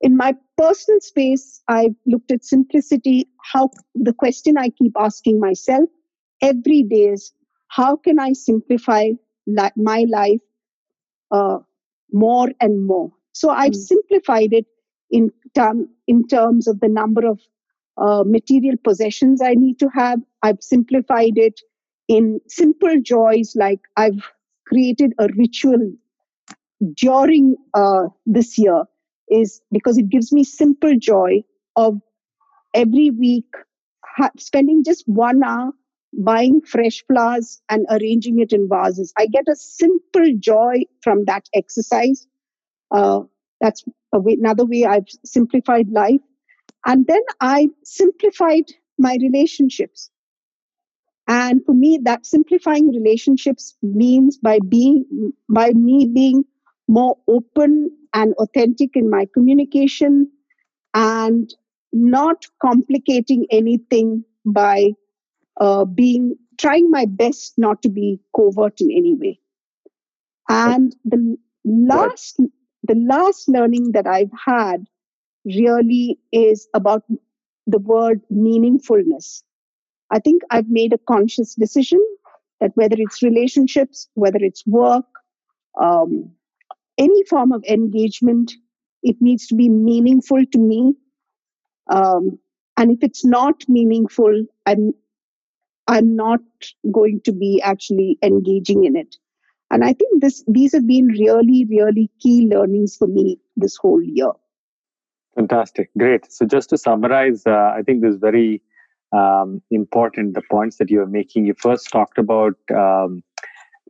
In 0.00 0.16
my 0.16 0.34
personal 0.56 1.00
space, 1.00 1.60
I've 1.68 1.94
looked 2.06 2.30
at 2.30 2.44
simplicity. 2.44 3.28
How 3.52 3.70
the 3.94 4.12
question 4.12 4.56
I 4.58 4.70
keep 4.70 4.92
asking 4.98 5.40
myself 5.40 5.88
every 6.40 6.82
day 6.82 7.08
is 7.08 7.32
how 7.68 7.96
can 7.96 8.18
I 8.18 8.32
simplify 8.32 9.10
li- 9.46 9.70
my 9.76 10.06
life 10.08 10.40
uh, 11.30 11.58
more 12.12 12.48
and 12.60 12.86
more? 12.86 13.12
So 13.32 13.50
I've 13.50 13.72
mm. 13.72 13.76
simplified 13.76 14.52
it 14.52 14.66
in, 15.10 15.30
term, 15.54 15.88
in 16.06 16.26
terms 16.26 16.66
of 16.66 16.80
the 16.80 16.88
number 16.88 17.26
of 17.26 17.40
uh, 18.00 18.24
material 18.26 18.76
possessions 18.82 19.42
I 19.42 19.54
need 19.54 19.78
to 19.80 19.88
have. 19.94 20.20
I've 20.42 20.62
simplified 20.62 21.36
it 21.36 21.60
in 22.08 22.40
simple 22.48 23.00
joys, 23.02 23.54
like 23.56 23.80
I've 23.96 24.22
created 24.66 25.12
a 25.18 25.28
ritual 25.36 25.92
during 26.96 27.56
uh, 27.74 28.04
this 28.26 28.58
year, 28.58 28.84
is 29.28 29.60
because 29.72 29.98
it 29.98 30.08
gives 30.08 30.32
me 30.32 30.44
simple 30.44 30.94
joy 30.98 31.42
of 31.76 32.00
every 32.74 33.10
week 33.10 33.46
ha- 34.04 34.30
spending 34.38 34.82
just 34.84 35.04
one 35.08 35.42
hour 35.44 35.72
buying 36.12 36.60
fresh 36.62 37.04
flowers 37.06 37.60
and 37.68 37.86
arranging 37.90 38.40
it 38.40 38.52
in 38.52 38.68
vases. 38.68 39.12
I 39.18 39.26
get 39.26 39.44
a 39.50 39.56
simple 39.56 40.32
joy 40.38 40.82
from 41.02 41.24
that 41.26 41.46
exercise. 41.54 42.26
Uh, 42.90 43.22
that's 43.60 43.84
way, 44.12 44.36
another 44.40 44.64
way 44.66 44.84
I've 44.84 45.08
simplified 45.24 45.90
life. 45.90 46.20
And 46.88 47.06
then 47.06 47.20
I 47.40 47.68
simplified 47.84 48.64
my 48.98 49.18
relationships. 49.20 50.10
And 51.28 51.62
for 51.66 51.74
me, 51.74 52.00
that 52.04 52.24
simplifying 52.24 52.88
relationships 52.88 53.76
means 53.82 54.38
by 54.38 54.58
being, 54.66 55.04
by 55.50 55.72
me 55.72 56.06
being 56.06 56.44
more 56.88 57.18
open 57.28 57.90
and 58.14 58.32
authentic 58.38 58.96
in 58.96 59.10
my 59.10 59.26
communication 59.34 60.30
and 60.94 61.54
not 61.92 62.46
complicating 62.62 63.46
anything 63.50 64.24
by 64.46 64.92
uh, 65.60 65.84
being 65.84 66.36
trying 66.58 66.90
my 66.90 67.04
best 67.04 67.52
not 67.58 67.82
to 67.82 67.90
be 67.90 68.18
covert 68.34 68.80
in 68.80 68.90
any 68.90 69.14
way. 69.14 69.38
And 70.48 70.96
the 71.04 71.36
last 71.66 72.40
the 72.84 72.94
last 72.94 73.48
learning 73.48 73.92
that 73.92 74.06
I've 74.06 74.32
had 74.46 74.86
really 75.56 76.18
is 76.32 76.68
about 76.74 77.02
the 77.66 77.78
word 77.78 78.20
meaningfulness. 78.32 79.42
I 80.10 80.18
think 80.18 80.42
I've 80.50 80.68
made 80.68 80.92
a 80.92 80.98
conscious 81.06 81.54
decision 81.54 82.00
that 82.60 82.72
whether 82.74 82.96
it's 82.98 83.22
relationships, 83.22 84.08
whether 84.14 84.38
it's 84.40 84.66
work, 84.66 85.04
um, 85.80 86.30
any 86.96 87.24
form 87.24 87.52
of 87.52 87.62
engagement, 87.64 88.52
it 89.02 89.16
needs 89.20 89.46
to 89.48 89.54
be 89.54 89.68
meaningful 89.68 90.44
to 90.52 90.58
me. 90.58 90.94
Um, 91.90 92.38
and 92.76 92.90
if 92.90 92.98
it's 93.02 93.24
not 93.24 93.62
meaningful, 93.68 94.44
I'm 94.66 94.92
I'm 95.86 96.14
not 96.16 96.40
going 96.92 97.22
to 97.24 97.32
be 97.32 97.62
actually 97.62 98.18
engaging 98.22 98.84
in 98.84 98.94
it. 98.94 99.16
And 99.70 99.84
I 99.84 99.92
think 99.92 100.22
this 100.22 100.44
these 100.46 100.72
have 100.72 100.86
been 100.86 101.06
really, 101.06 101.66
really 101.68 102.10
key 102.20 102.48
learnings 102.50 102.96
for 102.96 103.06
me 103.06 103.38
this 103.56 103.76
whole 103.76 104.02
year. 104.02 104.32
Fantastic, 105.38 105.90
great. 105.96 106.30
So 106.32 106.46
just 106.46 106.70
to 106.70 106.78
summarize, 106.78 107.46
uh, 107.46 107.72
I 107.76 107.82
think 107.86 108.02
this 108.02 108.14
is 108.14 108.20
very 108.20 108.62
um, 109.12 109.62
important. 109.70 110.34
The 110.34 110.42
points 110.50 110.78
that 110.78 110.90
you 110.90 111.00
are 111.00 111.06
making. 111.06 111.46
You 111.46 111.54
first 111.58 111.90
talked 111.92 112.18
about 112.18 112.54
um, 112.74 113.22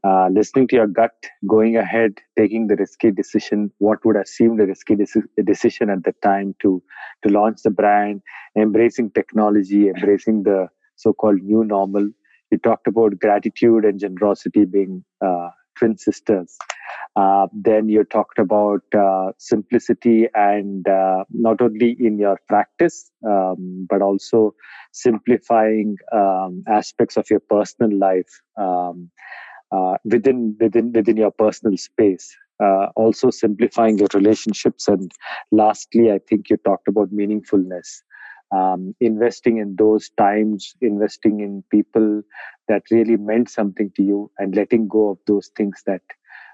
uh, 0.04 0.28
listening 0.30 0.68
to 0.68 0.76
your 0.76 0.86
gut, 0.88 1.12
going 1.48 1.76
ahead, 1.76 2.14
taking 2.38 2.68
the 2.68 2.76
risky 2.76 3.12
decision. 3.12 3.72
What 3.78 4.04
would 4.04 4.16
have 4.16 4.28
seemed 4.28 4.60
a 4.60 4.66
risky 4.66 4.96
decision 5.44 5.90
at 5.90 6.04
the 6.04 6.14
time 6.22 6.54
to 6.62 6.82
to 7.24 7.30
launch 7.30 7.62
the 7.62 7.70
brand, 7.70 8.22
embracing 8.56 9.10
technology, 9.12 9.88
embracing 9.88 10.44
the 10.44 10.68
so-called 10.96 11.42
new 11.42 11.64
normal. 11.64 12.10
You 12.50 12.58
talked 12.58 12.88
about 12.88 13.18
gratitude 13.20 13.84
and 13.84 14.00
generosity 14.00 14.64
being 14.66 15.04
uh, 15.24 15.50
twin 15.78 15.96
sisters. 15.98 16.56
Uh, 17.16 17.46
then 17.52 17.88
you 17.88 18.04
talked 18.04 18.38
about 18.38 18.82
uh, 18.96 19.32
simplicity 19.38 20.28
and 20.34 20.88
uh, 20.88 21.24
not 21.30 21.60
only 21.60 21.96
in 21.98 22.18
your 22.18 22.38
practice, 22.48 23.10
um, 23.26 23.86
but 23.90 24.02
also 24.02 24.54
simplifying 24.92 25.96
um, 26.12 26.62
aspects 26.68 27.16
of 27.16 27.28
your 27.30 27.40
personal 27.40 27.96
life 27.98 28.40
um, 28.58 29.10
uh, 29.72 29.96
within 30.04 30.56
within 30.60 30.92
within 30.92 31.16
your 31.16 31.30
personal 31.32 31.76
space. 31.76 32.34
Uh, 32.62 32.86
also 32.96 33.30
simplifying 33.30 33.98
your 33.98 34.08
relationships, 34.14 34.88
and 34.88 35.12
lastly, 35.52 36.10
I 36.10 36.18
think 36.28 36.50
you 36.50 36.56
talked 36.58 36.88
about 36.88 37.12
meaningfulness 37.12 38.02
um, 38.50 38.94
investing 39.00 39.58
in 39.58 39.76
those 39.76 40.10
times, 40.10 40.74
investing 40.80 41.40
in 41.40 41.64
people 41.70 42.22
that 42.68 42.82
really 42.90 43.16
meant 43.16 43.50
something 43.50 43.90
to 43.96 44.02
you, 44.02 44.30
and 44.38 44.54
letting 44.54 44.88
go 44.88 45.10
of 45.10 45.18
those 45.26 45.50
things 45.56 45.82
that 45.86 46.02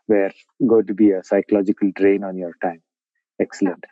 were 0.09 0.33
going 0.67 0.87
to 0.87 0.95
be 0.95 1.11
a 1.11 1.25
psychological 1.25 1.91
drain 1.95 2.25
on 2.25 2.37
your 2.37 2.55
time. 2.63 2.83
Excellent. 3.41 3.85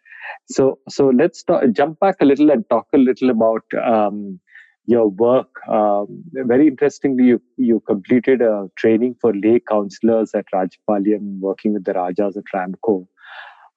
So, 0.47 0.78
so 0.88 1.09
let's 1.09 1.42
talk, 1.42 1.62
jump 1.73 1.99
back 2.00 2.16
a 2.21 2.25
little 2.25 2.50
and 2.50 2.68
talk 2.71 2.87
a 2.92 2.99
little 2.99 3.30
about 3.30 3.64
um, 3.85 4.40
your 4.87 5.09
work. 5.09 5.49
Um, 5.68 6.25
very 6.32 6.68
interestingly, 6.68 7.25
you, 7.25 7.42
you 7.56 7.80
completed 7.87 8.40
a 8.40 8.68
training 8.76 9.16
for 9.21 9.32
lay 9.35 9.61
counselors 9.68 10.32
at 10.35 10.47
Rajapalayam, 10.54 11.40
working 11.40 11.73
with 11.75 11.85
the 11.85 11.92
Rajas 11.92 12.37
at 12.37 12.44
Ramco 12.54 13.06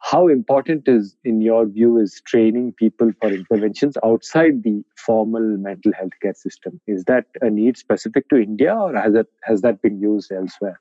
how 0.06 0.28
important 0.28 0.88
is 0.88 1.16
in 1.24 1.42
your 1.42 1.66
view 1.66 1.98
is 1.98 2.22
training 2.28 2.72
people 2.74 3.12
for 3.20 3.30
interventions 3.30 3.98
outside 4.06 4.62
the 4.64 4.84
formal 4.96 5.46
mental 5.58 5.92
health 6.00 6.18
care 6.22 6.36
system 6.36 6.80
is 6.86 7.04
that 7.06 7.26
a 7.42 7.50
need 7.50 7.78
specific 7.78 8.30
to 8.30 8.42
india 8.42 8.76
or 8.76 8.94
has 8.96 9.14
that 9.14 9.28
has 9.50 9.62
that 9.62 9.82
been 9.82 10.00
used 10.00 10.32
elsewhere 10.32 10.80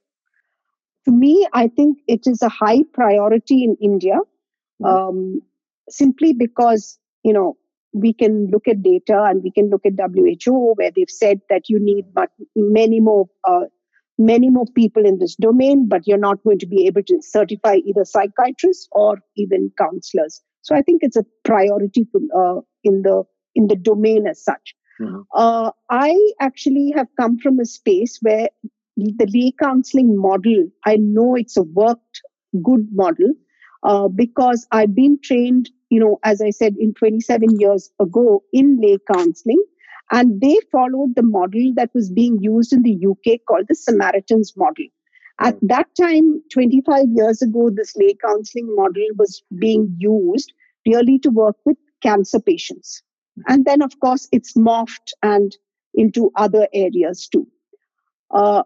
to 1.07 1.13
me 1.23 1.33
i 1.53 1.67
think 1.69 1.99
it 2.07 2.33
is 2.35 2.43
a 2.43 2.53
high 2.61 2.81
priority 3.01 3.65
in 3.65 3.77
india 3.81 4.19
mm-hmm. 4.19 4.95
um, 4.95 5.41
simply 5.89 6.33
because 6.33 6.99
you 7.23 7.33
know 7.33 7.57
we 7.95 8.13
can 8.13 8.49
look 8.51 8.69
at 8.69 8.83
data 8.83 9.23
and 9.29 9.43
we 9.43 9.51
can 9.51 9.71
look 9.71 9.87
at 9.87 9.99
who 10.45 10.75
where 10.75 10.91
they've 10.95 11.17
said 11.17 11.41
that 11.49 11.69
you 11.69 11.79
need 11.79 12.05
but 12.13 12.31
many 12.57 13.01
more 13.01 13.27
uh, 13.45 13.65
many 14.19 14.51
more 14.51 14.67
people 14.75 15.05
in 15.05 15.19
this 15.19 15.37
domain, 15.37 15.89
but 15.89 16.03
you're 16.07 16.19
not 16.19 16.43
going 16.45 16.59
to 16.59 16.67
be 16.67 16.87
able 16.87 17.03
to 17.03 17.19
certify 17.21 17.77
either 17.77 18.05
psychiatrists 18.05 18.89
or 18.93 19.19
even 19.37 19.71
counselors. 19.79 20.41
So 20.63 20.75
I 20.75 20.83
think 20.83 21.03
it's 21.03 21.17
a 21.17 21.25
priority 21.45 22.07
uh, 22.15 22.61
in 22.83 23.03
the 23.03 23.25
in 23.55 23.69
the 23.69 23.77
domain 23.77 24.27
as 24.27 24.43
such. 24.43 24.75
Mm-hmm. 25.01 25.23
Uh, 25.35 25.71
I 25.91 26.17
actually 26.41 26.93
have 26.97 27.09
come 27.21 27.39
from 27.39 27.61
a 27.61 27.65
space 27.65 28.19
where 28.23 28.49
the 28.97 29.27
lay 29.33 29.53
counseling 29.61 30.17
model, 30.17 30.69
I 30.85 30.97
know 30.97 31.35
it's 31.35 31.57
a 31.57 31.63
worked 31.63 32.23
good 32.63 32.89
model 32.93 33.35
uh, 33.83 34.09
because 34.09 34.67
I've 34.71 34.95
been 34.95 35.19
trained, 35.23 35.71
you 35.91 36.01
know, 36.01 36.19
as 36.25 36.41
I 36.41 36.51
said, 36.51 36.75
in 36.79 36.95
27 36.95 37.59
years 37.59 37.91
ago 38.01 38.45
in 38.53 38.81
lay 38.81 38.99
counseling. 39.13 39.63
And 40.11 40.41
they 40.41 40.59
followed 40.71 41.15
the 41.17 41.23
model 41.23 41.73
that 41.77 41.91
was 41.95 42.11
being 42.11 42.39
used 42.41 42.73
in 42.73 42.83
the 42.83 43.07
UK 43.07 43.41
called 43.49 43.67
the 43.69 43.75
Samaritans 43.75 44.53
model. 44.57 44.87
At 45.41 45.57
that 45.63 45.89
time, 46.01 46.43
25 46.53 47.07
years 47.15 47.43
ago, 47.43 47.71
this 47.71 47.97
lay 47.97 48.15
counseling 48.15 48.75
model 48.77 49.05
was 49.19 49.43
being 49.59 49.95
used 49.99 50.53
really 50.87 51.19
to 51.21 51.31
work 51.31 51.57
with 51.65 51.77
cancer 52.03 52.39
patients. 52.39 53.03
And 53.49 53.65
then, 53.65 53.83
of 53.83 53.99
course, 53.99 54.29
it's 54.31 54.53
morphed 54.55 55.13
and 55.23 55.57
into 55.95 56.31
other 56.37 56.69
areas 56.73 57.29
too. 57.29 57.49
Uh, 58.31 58.63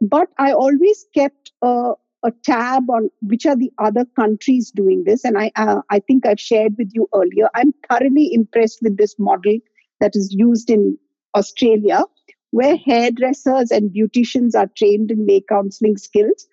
but 0.00 0.28
I 0.38 0.52
always 0.52 1.06
kept 1.14 1.52
a, 1.62 1.92
a 2.22 2.30
tab 2.44 2.88
on 2.88 3.10
which 3.20 3.44
are 3.44 3.56
the 3.56 3.72
other 3.78 4.06
countries 4.16 4.70
doing 4.70 5.04
this. 5.04 5.24
And 5.24 5.36
I, 5.36 5.50
uh, 5.56 5.82
I 5.90 5.98
think 6.00 6.24
I've 6.24 6.40
shared 6.40 6.76
with 6.78 6.90
you 6.94 7.08
earlier. 7.14 7.50
I'm 7.54 7.72
thoroughly 7.90 8.32
impressed 8.32 8.80
with 8.82 8.96
this 8.96 9.18
model 9.18 9.58
that 10.00 10.12
is 10.14 10.32
used 10.32 10.70
in 10.70 10.98
Australia, 11.34 12.02
where 12.50 12.76
hairdressers 12.76 13.70
and 13.70 13.90
beauticians 13.90 14.54
are 14.54 14.70
trained 14.76 15.10
in 15.10 15.26
lay 15.26 15.42
counseling 15.48 15.96
skills 15.96 16.46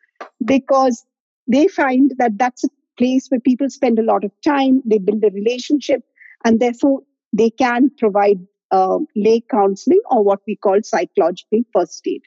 because 0.44 1.06
they 1.48 1.68
find 1.68 2.12
that 2.18 2.38
that's 2.38 2.64
a 2.64 2.70
place 2.98 3.28
where 3.30 3.40
people 3.40 3.70
spend 3.70 4.00
a 4.00 4.04
lot 4.04 4.24
of 4.24 4.32
time, 4.44 4.82
they 4.86 4.98
build 4.98 5.24
a 5.24 5.30
relationship, 5.32 6.02
and 6.44 6.60
therefore 6.60 7.02
they 7.34 7.50
can 7.50 7.90
provide 7.98 8.40
uh, 8.72 8.98
lay 9.16 9.42
counseling 9.52 10.02
or 10.10 10.24
what 10.24 10.40
we 10.48 10.56
call 10.56 10.80
psychological 10.84 11.62
first 11.74 12.06
aid. 12.08 12.22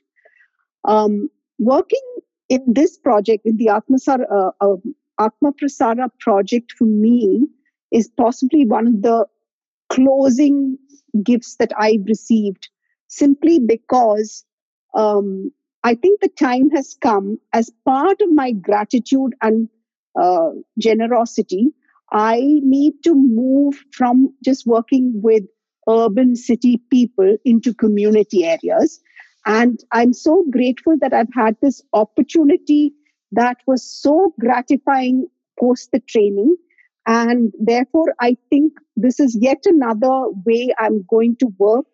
Um, 0.85 1.29
working 1.59 2.07
in 2.49 2.63
this 2.67 2.97
project, 2.97 3.45
in 3.45 3.57
the 3.57 3.67
Atmasar, 3.67 4.21
uh, 4.31 4.51
uh, 4.61 4.77
Atma 5.19 5.53
Prasara 5.53 6.09
project, 6.21 6.73
for 6.79 6.85
me, 6.85 7.47
is 7.91 8.09
possibly 8.17 8.65
one 8.67 8.87
of 8.87 9.03
the 9.03 9.27
closing 9.89 10.79
gifts 11.23 11.57
that 11.57 11.73
I've 11.79 12.05
received 12.07 12.69
simply 13.09 13.59
because 13.59 14.45
um, 14.95 15.51
I 15.85 15.95
think 15.95 16.21
the 16.21 16.29
time 16.29 16.71
has 16.71 16.97
come 17.01 17.39
as 17.53 17.71
part 17.85 18.21
of 18.21 18.31
my 18.33 18.53
gratitude 18.53 19.35
and 19.43 19.69
uh, 20.21 20.51
generosity. 20.79 21.71
I 22.13 22.41
need 22.63 22.95
to 23.05 23.15
move 23.15 23.83
from 23.93 24.35
just 24.45 24.67
working 24.67 25.13
with 25.23 25.45
urban 25.89 26.37
city 26.37 26.83
people 26.91 27.37
into 27.45 27.75
community 27.75 28.45
areas. 28.45 29.01
And 29.47 29.79
I'm 29.93 30.13
so 30.13 30.45
grateful 30.51 30.97
that 31.01 31.13
I've 31.15 31.33
had 31.35 31.57
this 31.63 31.83
opportunity 31.93 32.93
that 33.33 33.59
was 33.67 33.83
so 33.83 34.35
gratifying 34.41 35.29
post 35.59 35.91
the 35.93 36.01
training. 36.01 36.57
And 37.09 37.55
therefore, 37.59 38.15
I 38.21 38.37
think 38.51 38.75
this 38.95 39.19
is 39.19 39.37
yet 39.41 39.65
another 39.65 40.29
way 40.45 40.75
I'm 40.79 41.07
going 41.09 41.37
to 41.37 41.47
work 41.59 41.87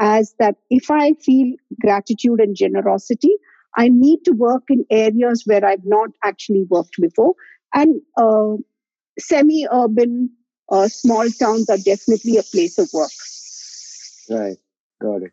as 0.00 0.34
that 0.38 0.56
if 0.70 0.90
I 0.90 1.12
feel 1.22 1.54
gratitude 1.82 2.40
and 2.40 2.56
generosity, 2.56 3.36
I 3.76 3.90
need 3.90 4.24
to 4.24 4.32
work 4.32 4.62
in 4.70 4.86
areas 4.90 5.42
where 5.44 5.62
I've 5.64 5.84
not 5.84 6.10
actually 6.24 6.64
worked 6.70 6.96
before. 6.98 7.34
And 7.74 8.00
uh, 8.16 8.56
semi 9.18 9.66
urban 9.70 10.30
uh, 10.70 10.88
small 10.88 11.28
towns 11.30 11.68
are 11.68 11.76
definitely 11.76 12.38
a 12.38 12.42
place 12.42 12.78
of 12.78 12.88
work. 12.94 13.10
Right, 14.30 14.56
got 15.02 15.24
it. 15.24 15.32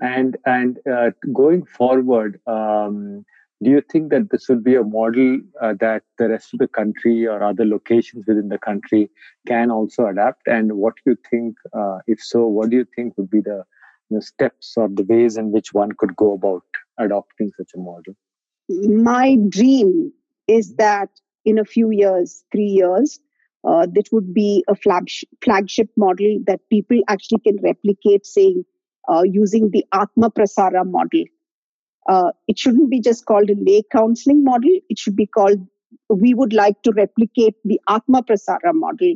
And 0.00 0.36
and 0.44 0.80
uh, 0.90 1.10
going 1.32 1.66
forward, 1.66 2.40
um, 2.48 3.24
do 3.62 3.70
you 3.70 3.80
think 3.80 4.10
that 4.10 4.30
this 4.30 4.48
would 4.48 4.64
be 4.64 4.74
a 4.74 4.82
model 4.82 5.38
uh, 5.60 5.74
that 5.80 6.02
the 6.18 6.28
rest 6.28 6.52
of 6.52 6.58
the 6.58 6.68
country 6.68 7.26
or 7.26 7.42
other 7.42 7.64
locations 7.64 8.26
within 8.26 8.48
the 8.48 8.58
country 8.58 9.10
can 9.46 9.70
also 9.70 10.06
adapt? 10.06 10.48
And 10.48 10.72
what 10.72 10.94
do 10.96 11.12
you 11.12 11.18
think, 11.30 11.56
uh, 11.72 11.98
if 12.06 12.20
so, 12.20 12.46
what 12.46 12.70
do 12.70 12.76
you 12.76 12.86
think 12.96 13.16
would 13.16 13.30
be 13.30 13.40
the, 13.40 13.64
the 14.10 14.20
steps 14.20 14.74
or 14.76 14.88
the 14.88 15.04
ways 15.04 15.36
in 15.36 15.52
which 15.52 15.72
one 15.72 15.92
could 15.92 16.16
go 16.16 16.32
about 16.32 16.64
adopting 16.98 17.52
such 17.56 17.70
a 17.74 17.78
model? 17.78 18.14
My 18.68 19.36
dream 19.48 20.12
is 20.48 20.74
that 20.76 21.10
in 21.44 21.58
a 21.58 21.64
few 21.64 21.90
years, 21.90 22.44
three 22.52 22.64
years, 22.64 23.20
uh, 23.64 23.86
that 23.92 24.08
would 24.10 24.34
be 24.34 24.64
a 24.66 24.74
flagship, 24.74 25.28
flagship 25.42 25.88
model 25.96 26.38
that 26.46 26.60
people 26.68 27.00
actually 27.08 27.38
can 27.40 27.58
replicate, 27.62 28.26
saying 28.26 28.64
uh, 29.08 29.22
using 29.22 29.70
the 29.70 29.84
Atma 29.92 30.30
Prasara 30.30 30.84
model. 30.84 31.24
Uh, 32.08 32.32
it 32.48 32.58
shouldn't 32.58 32.90
be 32.90 33.00
just 33.00 33.24
called 33.26 33.50
a 33.50 33.54
lay 33.56 33.82
counseling 33.92 34.42
model. 34.44 34.70
It 34.88 34.98
should 34.98 35.16
be 35.16 35.26
called, 35.26 35.66
we 36.08 36.34
would 36.34 36.52
like 36.52 36.82
to 36.82 36.92
replicate 36.92 37.54
the 37.64 37.80
Atma 37.88 38.22
Prasara 38.22 38.72
model. 38.74 39.14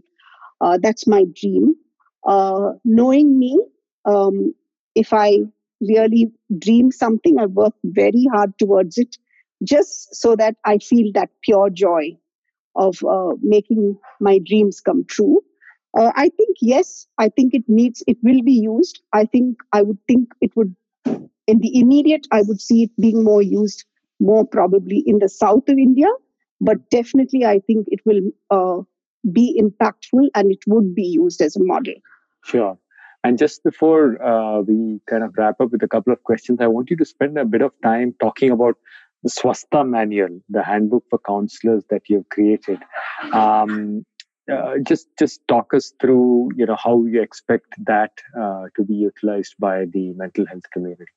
Uh, 0.60 0.78
that's 0.82 1.06
my 1.06 1.24
dream. 1.40 1.74
Uh, 2.26 2.72
knowing 2.84 3.38
me, 3.38 3.60
um, 4.04 4.54
if 4.94 5.12
I 5.12 5.38
really 5.80 6.32
dream 6.58 6.90
something, 6.90 7.38
I 7.38 7.46
work 7.46 7.74
very 7.84 8.26
hard 8.32 8.58
towards 8.58 8.98
it 8.98 9.16
just 9.64 10.14
so 10.14 10.36
that 10.36 10.56
I 10.64 10.78
feel 10.78 11.12
that 11.14 11.30
pure 11.42 11.70
joy 11.70 12.16
of 12.76 12.96
uh, 13.04 13.34
making 13.42 13.98
my 14.20 14.38
dreams 14.44 14.80
come 14.80 15.04
true. 15.08 15.42
Uh, 15.98 16.12
I 16.14 16.28
think 16.28 16.56
yes, 16.60 17.06
I 17.18 17.28
think 17.30 17.54
it 17.54 17.64
needs, 17.68 18.02
it 18.06 18.18
will 18.22 18.42
be 18.42 18.52
used. 18.52 19.00
I 19.12 19.24
think 19.24 19.58
I 19.72 19.82
would 19.82 19.98
think 20.06 20.28
it 20.40 20.54
would, 20.56 20.74
in 21.46 21.58
the 21.58 21.78
immediate, 21.78 22.26
I 22.32 22.42
would 22.42 22.60
see 22.60 22.84
it 22.84 22.90
being 23.00 23.24
more 23.24 23.42
used 23.42 23.84
more 24.20 24.46
probably 24.46 25.02
in 25.06 25.18
the 25.18 25.28
south 25.28 25.68
of 25.68 25.78
India, 25.78 26.08
but 26.60 26.90
definitely 26.90 27.44
I 27.44 27.60
think 27.60 27.86
it 27.88 28.00
will 28.04 28.30
uh, 28.50 28.82
be 29.30 29.60
impactful 29.60 30.28
and 30.34 30.50
it 30.50 30.60
would 30.66 30.94
be 30.94 31.04
used 31.04 31.40
as 31.42 31.56
a 31.56 31.62
model. 31.62 31.94
Sure. 32.44 32.78
And 33.24 33.38
just 33.38 33.64
before 33.64 34.22
uh, 34.22 34.60
we 34.60 35.00
kind 35.08 35.24
of 35.24 35.34
wrap 35.36 35.60
up 35.60 35.72
with 35.72 35.82
a 35.82 35.88
couple 35.88 36.12
of 36.12 36.22
questions, 36.22 36.60
I 36.60 36.68
want 36.68 36.90
you 36.90 36.96
to 36.96 37.04
spend 37.04 37.36
a 37.36 37.44
bit 37.44 37.60
of 37.60 37.72
time 37.82 38.14
talking 38.20 38.50
about 38.50 38.76
the 39.22 39.30
Swastha 39.30 39.86
manual, 39.86 40.40
the 40.48 40.62
handbook 40.62 41.04
for 41.10 41.18
counselors 41.18 41.82
that 41.90 42.02
you've 42.08 42.28
created. 42.28 42.78
Um, 43.32 44.04
uh, 44.50 44.74
just 44.86 45.08
just 45.18 45.40
talk 45.48 45.74
us 45.74 45.92
through, 46.00 46.50
you 46.54 46.66
know, 46.66 46.76
how 46.76 47.04
you 47.04 47.20
expect 47.20 47.74
that 47.84 48.12
uh, 48.40 48.66
to 48.76 48.84
be 48.84 48.94
utilized 48.94 49.56
by 49.58 49.86
the 49.86 50.12
mental 50.12 50.46
health 50.46 50.70
community. 50.72 51.10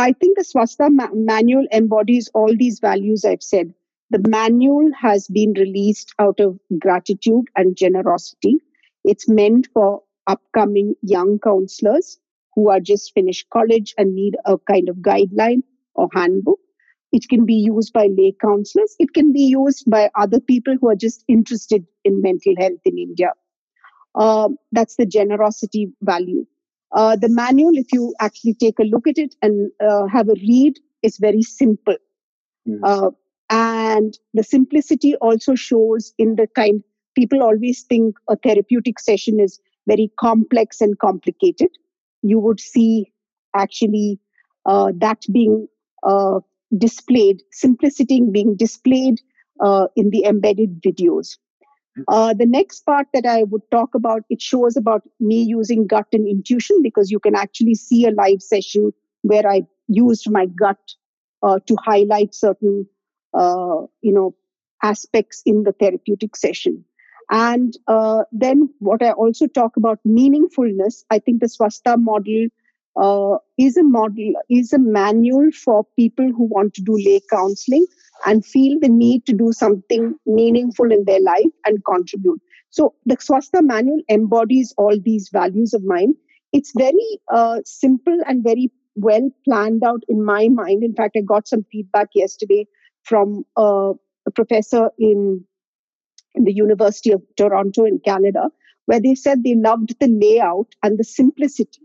I 0.00 0.12
think 0.14 0.38
the 0.38 0.44
Swastha 0.44 0.90
ma- 0.90 1.10
manual 1.12 1.66
embodies 1.72 2.30
all 2.32 2.56
these 2.56 2.80
values 2.80 3.24
I've 3.24 3.42
said. 3.42 3.74
The 4.08 4.22
manual 4.26 4.90
has 4.98 5.28
been 5.28 5.52
released 5.52 6.14
out 6.18 6.40
of 6.40 6.58
gratitude 6.78 7.44
and 7.54 7.76
generosity. 7.76 8.56
It's 9.04 9.28
meant 9.28 9.68
for 9.74 10.02
upcoming 10.26 10.94
young 11.02 11.38
counselors 11.38 12.18
who 12.54 12.70
are 12.70 12.80
just 12.80 13.12
finished 13.12 13.48
college 13.50 13.94
and 13.98 14.14
need 14.14 14.36
a 14.46 14.56
kind 14.58 14.88
of 14.88 14.96
guideline 14.96 15.62
or 15.94 16.08
handbook. 16.14 16.60
It 17.12 17.28
can 17.28 17.44
be 17.44 17.54
used 17.54 17.92
by 17.92 18.06
lay 18.06 18.34
counselors. 18.40 18.96
It 18.98 19.12
can 19.12 19.32
be 19.32 19.42
used 19.42 19.90
by 19.90 20.10
other 20.14 20.40
people 20.40 20.76
who 20.80 20.88
are 20.88 20.96
just 20.96 21.24
interested 21.28 21.86
in 22.04 22.22
mental 22.22 22.54
health 22.58 22.80
in 22.86 22.98
India. 22.98 23.32
Uh, 24.14 24.48
that's 24.72 24.96
the 24.96 25.06
generosity 25.06 25.92
value. 26.02 26.46
Uh, 26.92 27.16
the 27.16 27.28
manual, 27.28 27.72
if 27.74 27.92
you 27.92 28.14
actually 28.20 28.54
take 28.54 28.78
a 28.78 28.84
look 28.84 29.06
at 29.06 29.16
it 29.16 29.34
and 29.42 29.70
uh, 29.80 30.06
have 30.06 30.28
a 30.28 30.34
read, 30.34 30.78
is 31.02 31.16
very 31.18 31.42
simple. 31.42 31.96
Mm. 32.68 33.14
and 33.48 34.18
the 34.34 34.42
simplicity 34.42 35.16
also 35.16 35.54
shows 35.54 36.12
in 36.18 36.36
the 36.36 36.46
kind 36.54 36.84
people 37.14 37.42
always 37.42 37.82
think 37.82 38.16
a 38.28 38.36
therapeutic 38.36 38.98
session 39.00 39.40
is 39.40 39.60
very 39.86 40.10
complex 40.18 40.80
and 40.80 40.98
complicated. 40.98 41.70
You 42.22 42.38
would 42.38 42.60
see 42.60 43.12
actually 43.54 44.20
uh, 44.66 44.92
that 44.98 45.22
being 45.32 45.68
uh, 46.02 46.40
displayed, 46.76 47.42
simplicity 47.50 48.20
being 48.20 48.56
displayed 48.56 49.20
uh, 49.60 49.88
in 49.96 50.10
the 50.10 50.24
embedded 50.24 50.82
videos. 50.82 51.36
Uh, 52.08 52.34
the 52.34 52.46
next 52.46 52.80
part 52.86 53.06
that 53.14 53.26
I 53.26 53.44
would 53.44 53.62
talk 53.70 53.94
about, 53.94 54.22
it 54.30 54.40
shows 54.40 54.76
about 54.76 55.02
me 55.18 55.42
using 55.42 55.86
gut 55.86 56.06
and 56.12 56.26
intuition 56.26 56.82
because 56.82 57.10
you 57.10 57.20
can 57.20 57.34
actually 57.34 57.74
see 57.74 58.06
a 58.06 58.10
live 58.10 58.42
session 58.42 58.92
where 59.22 59.46
I 59.48 59.62
used 59.88 60.30
my 60.30 60.46
gut 60.46 60.78
uh, 61.42 61.58
to 61.66 61.76
highlight 61.84 62.34
certain, 62.34 62.86
uh, 63.34 63.82
you 64.02 64.12
know, 64.12 64.34
aspects 64.82 65.42
in 65.44 65.64
the 65.64 65.72
therapeutic 65.72 66.36
session. 66.36 66.84
And 67.30 67.76
uh, 67.86 68.24
then 68.32 68.70
what 68.78 69.02
I 69.02 69.12
also 69.12 69.46
talk 69.46 69.76
about 69.76 70.00
meaningfulness, 70.06 71.04
I 71.10 71.20
think 71.20 71.40
the 71.40 71.46
Swastha 71.46 72.00
model 72.00 72.48
uh, 73.00 73.38
is 73.56 73.76
a 73.76 73.84
model, 73.84 74.32
is 74.48 74.72
a 74.72 74.78
manual 74.78 75.50
for 75.52 75.86
people 75.96 76.26
who 76.26 76.44
want 76.44 76.74
to 76.74 76.82
do 76.82 76.96
lay 76.96 77.20
counseling 77.30 77.86
and 78.26 78.44
feel 78.44 78.78
the 78.80 78.88
need 78.88 79.26
to 79.26 79.32
do 79.32 79.52
something 79.52 80.14
meaningful 80.26 80.92
in 80.92 81.04
their 81.04 81.20
life 81.20 81.52
and 81.64 81.84
contribute. 81.84 82.40
So 82.70 82.94
the 83.06 83.16
Swastha 83.16 83.62
manual 83.62 84.00
embodies 84.08 84.74
all 84.76 84.96
these 85.02 85.28
values 85.32 85.74
of 85.74 85.84
mine. 85.84 86.14
It's 86.52 86.72
very 86.76 87.20
uh, 87.32 87.60
simple 87.64 88.18
and 88.26 88.44
very 88.44 88.70
well 88.96 89.30
planned 89.44 89.82
out 89.84 90.02
in 90.08 90.24
my 90.24 90.48
mind. 90.48 90.82
In 90.82 90.94
fact, 90.94 91.16
I 91.16 91.20
got 91.20 91.48
some 91.48 91.64
feedback 91.70 92.08
yesterday 92.14 92.66
from 93.04 93.44
uh, 93.56 93.92
a 94.26 94.30
professor 94.34 94.90
in, 94.98 95.44
in 96.34 96.44
the 96.44 96.52
University 96.52 97.10
of 97.12 97.22
Toronto 97.36 97.84
in 97.84 98.00
Canada, 98.04 98.50
where 98.86 99.00
they 99.00 99.14
said 99.14 99.42
they 99.42 99.54
loved 99.54 99.94
the 100.00 100.08
layout 100.08 100.68
and 100.82 100.98
the 100.98 101.04
simplicity 101.04 101.80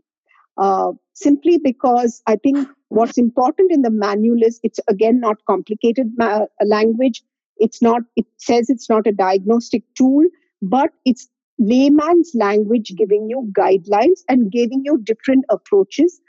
uh, 0.58 0.92
simply 1.14 1.58
because 1.58 2.22
I 2.28 2.38
think 2.38 2.68
what's 2.96 3.18
important 3.18 3.72
in 3.72 3.82
the 3.82 3.90
manual 3.92 4.42
is 4.44 4.60
it's 4.64 4.80
again 4.88 5.20
not 5.20 5.38
complicated 5.48 6.12
ma- 6.18 6.46
language. 6.66 7.24
It's 7.58 7.82
not, 7.82 8.02
it 8.16 8.26
says 8.38 8.70
it's 8.70 8.90
not 8.90 9.08
a 9.08 9.12
diagnostic 9.12 9.84
tool, 9.98 10.26
but 10.62 10.92
it's 11.06 11.28
layman's 11.60 12.32
language 12.36 12.94
giving 12.98 13.30
you 13.30 13.50
guidelines 13.58 14.22
and 14.30 14.52
giving 14.52 14.82
you 14.86 14.98
different 15.04 15.46
approaches. 15.50 16.20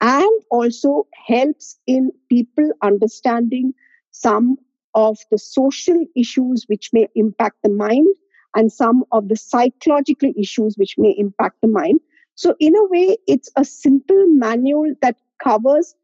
and 0.00 0.42
also 0.50 1.06
helps 1.26 1.78
in 1.86 2.10
people 2.28 2.70
understanding 2.82 3.72
some 4.10 4.56
of 4.94 5.18
the 5.30 5.38
social 5.38 6.04
issues 6.16 6.64
which 6.68 6.90
may 6.92 7.08
impact 7.14 7.56
the 7.62 7.70
mind 7.70 8.08
and 8.54 8.72
some 8.72 9.04
of 9.12 9.28
the 9.28 9.36
psychological 9.36 10.32
issues 10.36 10.76
which 10.76 10.94
may 10.98 11.14
impact 11.18 11.56
the 11.62 11.68
mind. 11.68 12.00
So, 12.34 12.54
in 12.60 12.74
a 12.76 12.84
way, 12.88 13.16
it's 13.26 13.50
a 13.56 13.64
simple 13.64 14.26
manual 14.28 14.94
that 15.02 15.16
covers 15.42 15.94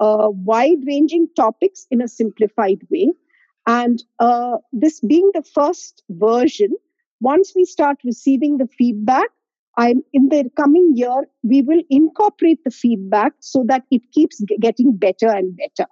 uh, 0.00 0.28
wide 0.30 0.78
ranging 0.86 1.28
topics 1.36 1.86
in 1.90 2.00
a 2.00 2.08
simplified 2.08 2.80
way. 2.90 3.12
And 3.66 4.02
uh, 4.18 4.58
this 4.72 5.00
being 5.00 5.30
the 5.34 5.42
first 5.42 6.02
version, 6.10 6.70
once 7.20 7.52
we 7.54 7.64
start 7.64 7.98
receiving 8.04 8.58
the 8.58 8.68
feedback, 8.78 9.28
I'm 9.76 10.02
in 10.12 10.28
the 10.28 10.50
coming 10.56 10.92
year, 10.96 11.28
we 11.42 11.62
will 11.62 11.82
incorporate 11.88 12.64
the 12.64 12.70
feedback 12.70 13.32
so 13.40 13.64
that 13.68 13.84
it 13.90 14.02
keeps 14.12 14.38
g- 14.38 14.58
getting 14.60 14.96
better 14.96 15.28
and 15.28 15.56
better. 15.56 15.88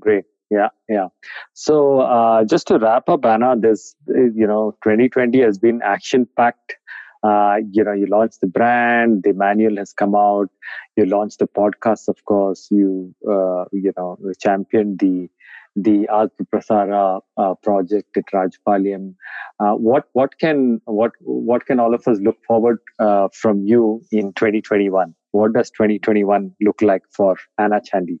Great. 0.00 0.24
Yeah, 0.50 0.68
yeah. 0.88 1.08
So 1.54 2.00
uh, 2.00 2.44
just 2.44 2.68
to 2.68 2.78
wrap 2.78 3.08
up, 3.08 3.24
Anna, 3.24 3.56
this 3.58 3.96
you 4.06 4.46
know, 4.46 4.76
2020 4.84 5.40
has 5.40 5.58
been 5.58 5.80
action 5.82 6.28
packed. 6.36 6.76
Uh, 7.24 7.56
you 7.72 7.82
know, 7.82 7.92
you 7.92 8.06
launched 8.06 8.40
the 8.40 8.46
brand, 8.46 9.22
the 9.22 9.32
manual 9.32 9.76
has 9.78 9.92
come 9.92 10.14
out. 10.14 10.48
You 10.96 11.06
launched 11.06 11.38
the 11.38 11.46
podcast, 11.46 12.08
of 12.08 12.24
course. 12.26 12.68
You 12.70 13.14
uh, 13.28 13.64
you 13.72 13.92
know 13.96 14.18
championed 14.40 14.98
the 14.98 15.28
the 15.76 16.06
Atma 16.08 16.46
Prasara 16.52 17.20
uh, 17.36 17.54
project 17.54 18.16
at 18.16 18.24
Rajapalayam. 18.32 19.14
Uh, 19.58 19.72
what 19.72 20.04
what 20.12 20.38
can 20.38 20.80
what 20.84 21.12
what 21.20 21.66
can 21.66 21.80
all 21.80 21.94
of 21.94 22.06
us 22.06 22.18
look 22.20 22.36
forward 22.46 22.78
uh, 22.98 23.28
from 23.32 23.62
you 23.64 24.02
in 24.12 24.32
2021? 24.34 25.14
What 25.32 25.54
does 25.54 25.70
2021 25.70 26.52
look 26.60 26.80
like 26.82 27.02
for 27.10 27.36
Anna 27.58 27.80
Chandy? 27.80 28.20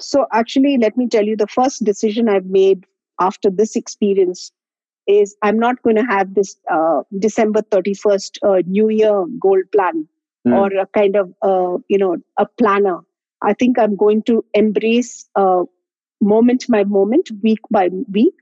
So, 0.00 0.26
actually, 0.32 0.78
let 0.78 0.96
me 0.96 1.08
tell 1.08 1.24
you 1.24 1.36
the 1.36 1.46
first 1.46 1.84
decision 1.84 2.28
I've 2.28 2.46
made 2.46 2.84
after 3.20 3.50
this 3.50 3.76
experience 3.76 4.50
is 5.06 5.36
I'm 5.42 5.58
not 5.58 5.82
going 5.82 5.96
to 5.96 6.04
have 6.04 6.34
this 6.34 6.56
uh, 6.72 7.02
December 7.18 7.62
31st 7.62 8.38
uh, 8.42 8.62
New 8.66 8.88
Year 8.88 9.24
goal 9.38 9.60
plan 9.72 10.08
mm. 10.46 10.54
or 10.56 10.76
a 10.78 10.86
kind 10.86 11.16
of, 11.16 11.32
uh, 11.42 11.78
you 11.88 11.98
know, 11.98 12.16
a 12.38 12.46
planner. 12.58 13.00
I 13.42 13.52
think 13.52 13.78
I'm 13.78 13.96
going 13.96 14.22
to 14.24 14.44
embrace 14.54 15.28
uh, 15.36 15.64
moment 16.20 16.66
by 16.68 16.84
moment, 16.84 17.30
week 17.42 17.60
by 17.70 17.90
week. 18.10 18.34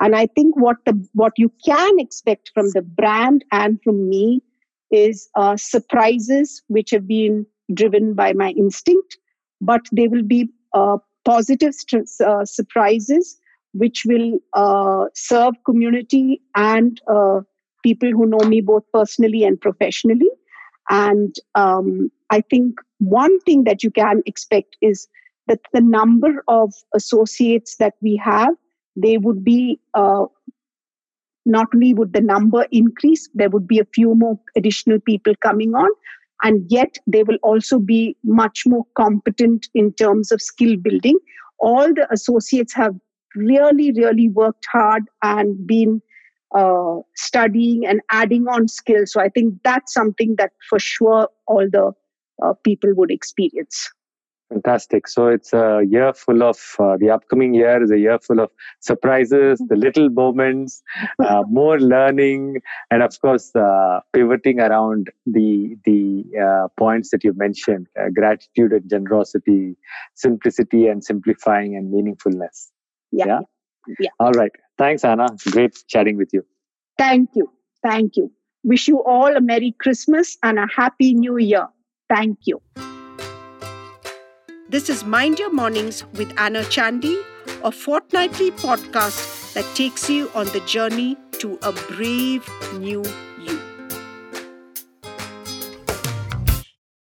And 0.00 0.16
I 0.16 0.26
think 0.26 0.56
what 0.56 0.76
the 0.86 1.08
what 1.12 1.32
you 1.36 1.52
can 1.64 1.98
expect 1.98 2.50
from 2.54 2.70
the 2.70 2.82
brand 2.82 3.44
and 3.52 3.78
from 3.82 4.08
me 4.08 4.42
is 4.90 5.28
uh, 5.34 5.56
surprises 5.56 6.62
which 6.68 6.90
have 6.90 7.06
been 7.06 7.46
driven 7.74 8.14
by 8.14 8.32
my 8.32 8.50
instinct, 8.50 9.18
but 9.60 9.82
they 9.92 10.08
will 10.08 10.22
be 10.22 10.48
uh, 10.74 10.98
positive 11.24 11.74
st- 11.74 12.08
uh, 12.24 12.44
surprises 12.44 13.38
which 13.72 14.04
will 14.06 14.38
uh, 14.54 15.06
serve 15.14 15.54
community 15.64 16.40
and 16.54 17.00
uh, 17.08 17.40
people 17.82 18.10
who 18.10 18.26
know 18.26 18.46
me 18.48 18.60
both 18.60 18.82
personally 18.92 19.44
and 19.44 19.60
professionally. 19.60 20.30
And 20.90 21.34
um, 21.54 22.10
I 22.30 22.40
think 22.40 22.74
one 22.98 23.38
thing 23.40 23.64
that 23.64 23.82
you 23.82 23.90
can 23.90 24.22
expect 24.26 24.76
is 24.80 25.08
that 25.46 25.60
the 25.72 25.80
number 25.80 26.44
of 26.48 26.72
associates 26.94 27.76
that 27.76 27.94
we 28.02 28.16
have, 28.16 28.54
they 28.96 29.18
would 29.18 29.44
be 29.44 29.80
uh, 29.94 30.24
not 31.46 31.68
only 31.74 31.94
would 31.94 32.12
the 32.12 32.20
number 32.20 32.66
increase, 32.70 33.28
there 33.34 33.50
would 33.50 33.66
be 33.66 33.78
a 33.78 33.86
few 33.94 34.14
more 34.14 34.38
additional 34.56 35.00
people 35.00 35.32
coming 35.42 35.74
on, 35.74 35.88
and 36.42 36.64
yet 36.68 36.98
they 37.06 37.22
will 37.22 37.38
also 37.42 37.78
be 37.78 38.16
much 38.24 38.64
more 38.66 38.84
competent 38.96 39.68
in 39.74 39.92
terms 39.94 40.30
of 40.30 40.42
skill 40.42 40.76
building. 40.76 41.18
All 41.58 41.92
the 41.92 42.06
associates 42.12 42.74
have 42.74 42.94
really, 43.34 43.92
really 43.92 44.28
worked 44.28 44.66
hard 44.72 45.04
and 45.22 45.66
been 45.66 46.02
uh, 46.56 46.96
studying 47.16 47.86
and 47.86 48.00
adding 48.10 48.46
on 48.48 48.68
skills. 48.68 49.12
So 49.12 49.20
I 49.20 49.28
think 49.28 49.54
that's 49.62 49.92
something 49.92 50.34
that 50.38 50.52
for 50.68 50.78
sure 50.78 51.28
all 51.46 51.68
the 51.70 51.92
uh, 52.42 52.54
people 52.64 52.90
would 52.94 53.10
experience. 53.10 53.90
Fantastic. 54.50 55.06
So 55.06 55.28
it's 55.28 55.52
a 55.52 55.82
year 55.88 56.12
full 56.12 56.42
of, 56.42 56.58
uh, 56.80 56.96
the 56.96 57.08
upcoming 57.10 57.54
year 57.54 57.80
is 57.84 57.92
a 57.92 57.98
year 57.98 58.18
full 58.18 58.40
of 58.40 58.50
surprises, 58.80 59.62
the 59.68 59.76
little 59.76 60.08
moments, 60.08 60.82
uh, 61.24 61.44
more 61.48 61.78
learning, 61.78 62.56
and 62.90 63.00
of 63.00 63.20
course, 63.20 63.54
uh, 63.54 64.00
pivoting 64.12 64.58
around 64.58 65.10
the, 65.24 65.76
the 65.84 66.24
uh, 66.36 66.66
points 66.76 67.10
that 67.10 67.22
you 67.22 67.32
mentioned 67.34 67.86
uh, 67.96 68.08
gratitude 68.12 68.72
and 68.72 68.90
generosity, 68.90 69.76
simplicity 70.14 70.88
and 70.88 71.04
simplifying 71.04 71.76
and 71.76 71.94
meaningfulness. 71.94 72.70
Yeah. 73.12 73.26
yeah. 73.26 73.40
Yeah. 73.98 74.10
All 74.18 74.32
right. 74.32 74.52
Thanks, 74.78 75.04
Anna. 75.04 75.28
Great 75.50 75.82
chatting 75.88 76.16
with 76.16 76.30
you. 76.32 76.44
Thank 76.98 77.30
you. 77.34 77.50
Thank 77.82 78.16
you. 78.16 78.30
Wish 78.62 78.88
you 78.88 79.02
all 79.04 79.34
a 79.34 79.40
Merry 79.40 79.74
Christmas 79.80 80.36
and 80.42 80.58
a 80.58 80.66
Happy 80.74 81.14
New 81.14 81.38
Year. 81.38 81.66
Thank 82.08 82.38
you. 82.44 82.60
This 84.68 84.88
is 84.88 85.02
Mind 85.02 85.38
Your 85.38 85.52
Mornings 85.52 86.04
with 86.12 86.32
Anna 86.38 86.60
Chandy, 86.64 87.20
a 87.64 87.72
fortnightly 87.72 88.50
podcast 88.52 89.54
that 89.54 89.64
takes 89.74 90.08
you 90.08 90.30
on 90.34 90.46
the 90.48 90.60
journey 90.60 91.16
to 91.38 91.58
a 91.62 91.72
brave 91.72 92.48
new 92.74 93.02